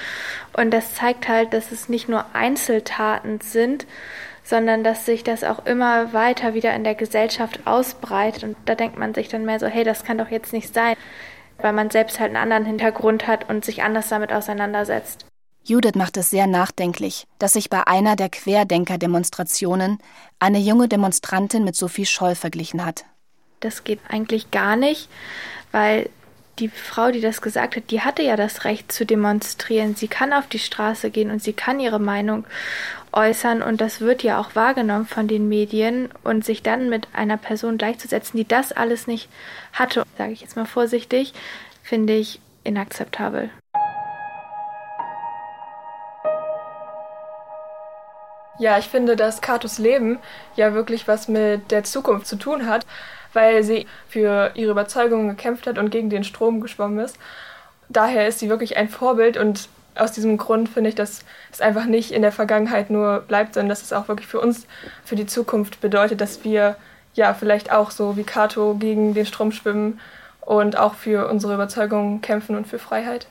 Und 0.52 0.72
das 0.72 0.94
zeigt 0.94 1.28
halt, 1.28 1.52
dass 1.52 1.72
es 1.72 1.88
nicht 1.88 2.08
nur 2.08 2.24
Einzeltaten 2.34 3.40
sind, 3.40 3.86
sondern 4.42 4.84
dass 4.84 5.06
sich 5.06 5.24
das 5.24 5.42
auch 5.42 5.64
immer 5.64 6.12
weiter 6.12 6.54
wieder 6.54 6.74
in 6.74 6.84
der 6.84 6.94
Gesellschaft 6.94 7.60
ausbreitet. 7.66 8.44
Und 8.44 8.56
da 8.66 8.74
denkt 8.74 8.98
man 8.98 9.14
sich 9.14 9.28
dann 9.28 9.44
mehr 9.44 9.58
so, 9.58 9.66
hey, 9.66 9.84
das 9.84 10.04
kann 10.04 10.18
doch 10.18 10.30
jetzt 10.30 10.52
nicht 10.52 10.74
sein, 10.74 10.96
weil 11.58 11.72
man 11.72 11.90
selbst 11.90 12.20
halt 12.20 12.28
einen 12.30 12.42
anderen 12.42 12.66
Hintergrund 12.66 13.26
hat 13.26 13.48
und 13.48 13.64
sich 13.64 13.82
anders 13.82 14.08
damit 14.08 14.32
auseinandersetzt. 14.32 15.26
Judith 15.66 15.94
macht 15.94 16.18
es 16.18 16.28
sehr 16.28 16.46
nachdenklich, 16.46 17.26
dass 17.38 17.54
sich 17.54 17.70
bei 17.70 17.86
einer 17.86 18.16
der 18.16 18.28
Querdenker-Demonstrationen 18.28 19.98
eine 20.38 20.58
junge 20.58 20.88
Demonstrantin 20.88 21.64
mit 21.64 21.74
Sophie 21.74 22.04
Scholl 22.04 22.34
verglichen 22.34 22.84
hat. 22.84 23.06
Das 23.60 23.82
geht 23.82 24.00
eigentlich 24.08 24.50
gar 24.50 24.76
nicht, 24.76 25.08
weil 25.72 26.10
die 26.58 26.68
Frau, 26.68 27.10
die 27.10 27.22
das 27.22 27.40
gesagt 27.40 27.76
hat, 27.76 27.90
die 27.90 28.02
hatte 28.02 28.22
ja 28.22 28.36
das 28.36 28.64
Recht 28.64 28.92
zu 28.92 29.06
demonstrieren. 29.06 29.96
Sie 29.96 30.06
kann 30.06 30.34
auf 30.34 30.46
die 30.46 30.58
Straße 30.58 31.10
gehen 31.10 31.30
und 31.30 31.42
sie 31.42 31.54
kann 31.54 31.80
ihre 31.80 31.98
Meinung 31.98 32.44
äußern 33.12 33.62
und 33.62 33.80
das 33.80 34.00
wird 34.00 34.22
ja 34.22 34.38
auch 34.38 34.54
wahrgenommen 34.54 35.06
von 35.06 35.28
den 35.28 35.48
Medien 35.48 36.10
und 36.24 36.44
sich 36.44 36.62
dann 36.62 36.90
mit 36.90 37.08
einer 37.14 37.38
Person 37.38 37.78
gleichzusetzen, 37.78 38.36
die 38.36 38.46
das 38.46 38.72
alles 38.72 39.06
nicht 39.06 39.30
hatte, 39.72 40.04
sage 40.18 40.32
ich 40.32 40.42
jetzt 40.42 40.56
mal 40.56 40.66
vorsichtig, 40.66 41.32
finde 41.82 42.14
ich 42.14 42.40
inakzeptabel. 42.64 43.50
Ja, 48.58 48.78
ich 48.78 48.86
finde, 48.86 49.16
dass 49.16 49.40
Katos 49.40 49.78
Leben 49.78 50.18
ja 50.56 50.74
wirklich 50.74 51.08
was 51.08 51.28
mit 51.28 51.70
der 51.70 51.84
Zukunft 51.84 52.26
zu 52.26 52.36
tun 52.36 52.66
hat, 52.68 52.86
weil 53.32 53.64
sie 53.64 53.86
für 54.08 54.52
ihre 54.54 54.70
Überzeugungen 54.70 55.28
gekämpft 55.28 55.66
hat 55.66 55.78
und 55.78 55.90
gegen 55.90 56.08
den 56.10 56.24
Strom 56.24 56.60
geschwommen 56.60 57.00
ist. 57.00 57.18
Daher 57.88 58.28
ist 58.28 58.38
sie 58.38 58.48
wirklich 58.48 58.76
ein 58.76 58.88
Vorbild 58.88 59.36
und 59.36 59.68
aus 59.96 60.12
diesem 60.12 60.36
Grund 60.38 60.68
finde 60.68 60.90
ich, 60.90 60.94
dass 60.96 61.24
es 61.52 61.60
einfach 61.60 61.84
nicht 61.84 62.12
in 62.12 62.22
der 62.22 62.32
Vergangenheit 62.32 62.90
nur 62.90 63.20
bleibt, 63.20 63.54
sondern 63.54 63.68
dass 63.68 63.82
es 63.82 63.92
auch 63.92 64.08
wirklich 64.08 64.28
für 64.28 64.40
uns, 64.40 64.66
für 65.04 65.16
die 65.16 65.26
Zukunft 65.26 65.80
bedeutet, 65.80 66.20
dass 66.20 66.44
wir 66.44 66.76
ja 67.14 67.34
vielleicht 67.34 67.72
auch 67.72 67.90
so 67.90 68.16
wie 68.16 68.24
Kato 68.24 68.74
gegen 68.74 69.14
den 69.14 69.26
Strom 69.26 69.52
schwimmen 69.52 70.00
und 70.40 70.76
auch 70.76 70.94
für 70.94 71.28
unsere 71.28 71.54
Überzeugungen 71.54 72.20
kämpfen 72.20 72.56
und 72.56 72.66
für 72.66 72.78
Freiheit. 72.78 73.26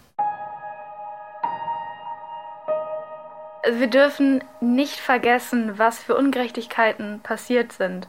Wir 3.70 3.88
dürfen 3.88 4.44
nicht 4.62 5.00
vergessen, 5.00 5.78
was 5.78 6.04
für 6.04 6.16
Ungerechtigkeiten 6.16 7.22
passiert 7.22 7.72
sind. 7.72 8.08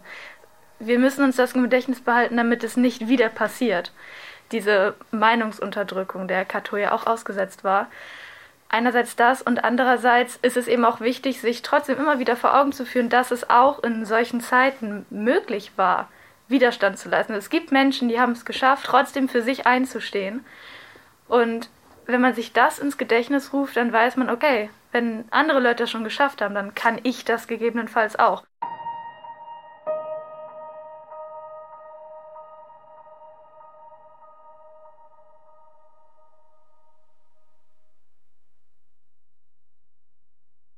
Wir 0.81 0.99
müssen 0.99 1.25
uns 1.25 1.37
das 1.37 1.53
im 1.53 1.63
Gedächtnis 1.63 2.01
behalten, 2.01 2.37
damit 2.37 2.65
es 2.65 2.77
nicht 2.77 3.09
wieder 3.09 3.29
passiert. 3.29 3.93
Diese 4.53 4.95
Meinungsunterdrückung, 5.13 6.29
der 6.29 6.45
Kato 6.45 6.77
ja 6.77 6.93
auch 6.93 7.07
ausgesetzt 7.07 7.65
war. 7.65 7.89
Einerseits 8.69 9.15
das 9.15 9.41
und 9.41 9.63
andererseits 9.63 10.37
ist 10.43 10.57
es 10.57 10.67
eben 10.67 10.85
auch 10.85 11.01
wichtig, 11.01 11.41
sich 11.41 11.63
trotzdem 11.63 11.99
immer 11.99 12.19
wieder 12.19 12.37
vor 12.37 12.59
Augen 12.59 12.73
zu 12.73 12.85
führen, 12.85 13.09
dass 13.09 13.31
es 13.31 13.49
auch 13.49 13.83
in 13.85 14.05
solchen 14.05 14.41
Zeiten 14.41 15.07
möglich 15.11 15.73
war, 15.77 16.09
Widerstand 16.49 16.99
zu 16.99 17.09
leisten. 17.09 17.35
Es 17.35 17.51
gibt 17.51 17.71
Menschen, 17.71 18.09
die 18.09 18.19
haben 18.19 18.33
es 18.33 18.45
geschafft, 18.45 18.87
trotzdem 18.87 19.29
für 19.29 19.43
sich 19.43 19.67
einzustehen. 19.67 20.45
Und 21.29 21.69
wenn 22.07 22.21
man 22.21 22.35
sich 22.35 22.53
das 22.53 22.79
ins 22.79 22.99
Gedächtnis 22.99 23.53
ruft, 23.53 23.77
dann 23.77 23.93
weiß 23.93 24.17
man, 24.17 24.31
okay, 24.31 24.71
wenn 24.93 25.25
andere 25.33 25.61
Leute 25.61 25.85
das 25.85 25.91
schon 25.91 26.05
geschafft 26.05 26.41
haben, 26.43 26.55
dann 26.55 26.75
kann 26.75 27.01
ich 27.03 27.25
das 27.25 27.47
gegebenenfalls 27.49 28.19
auch. 28.19 28.45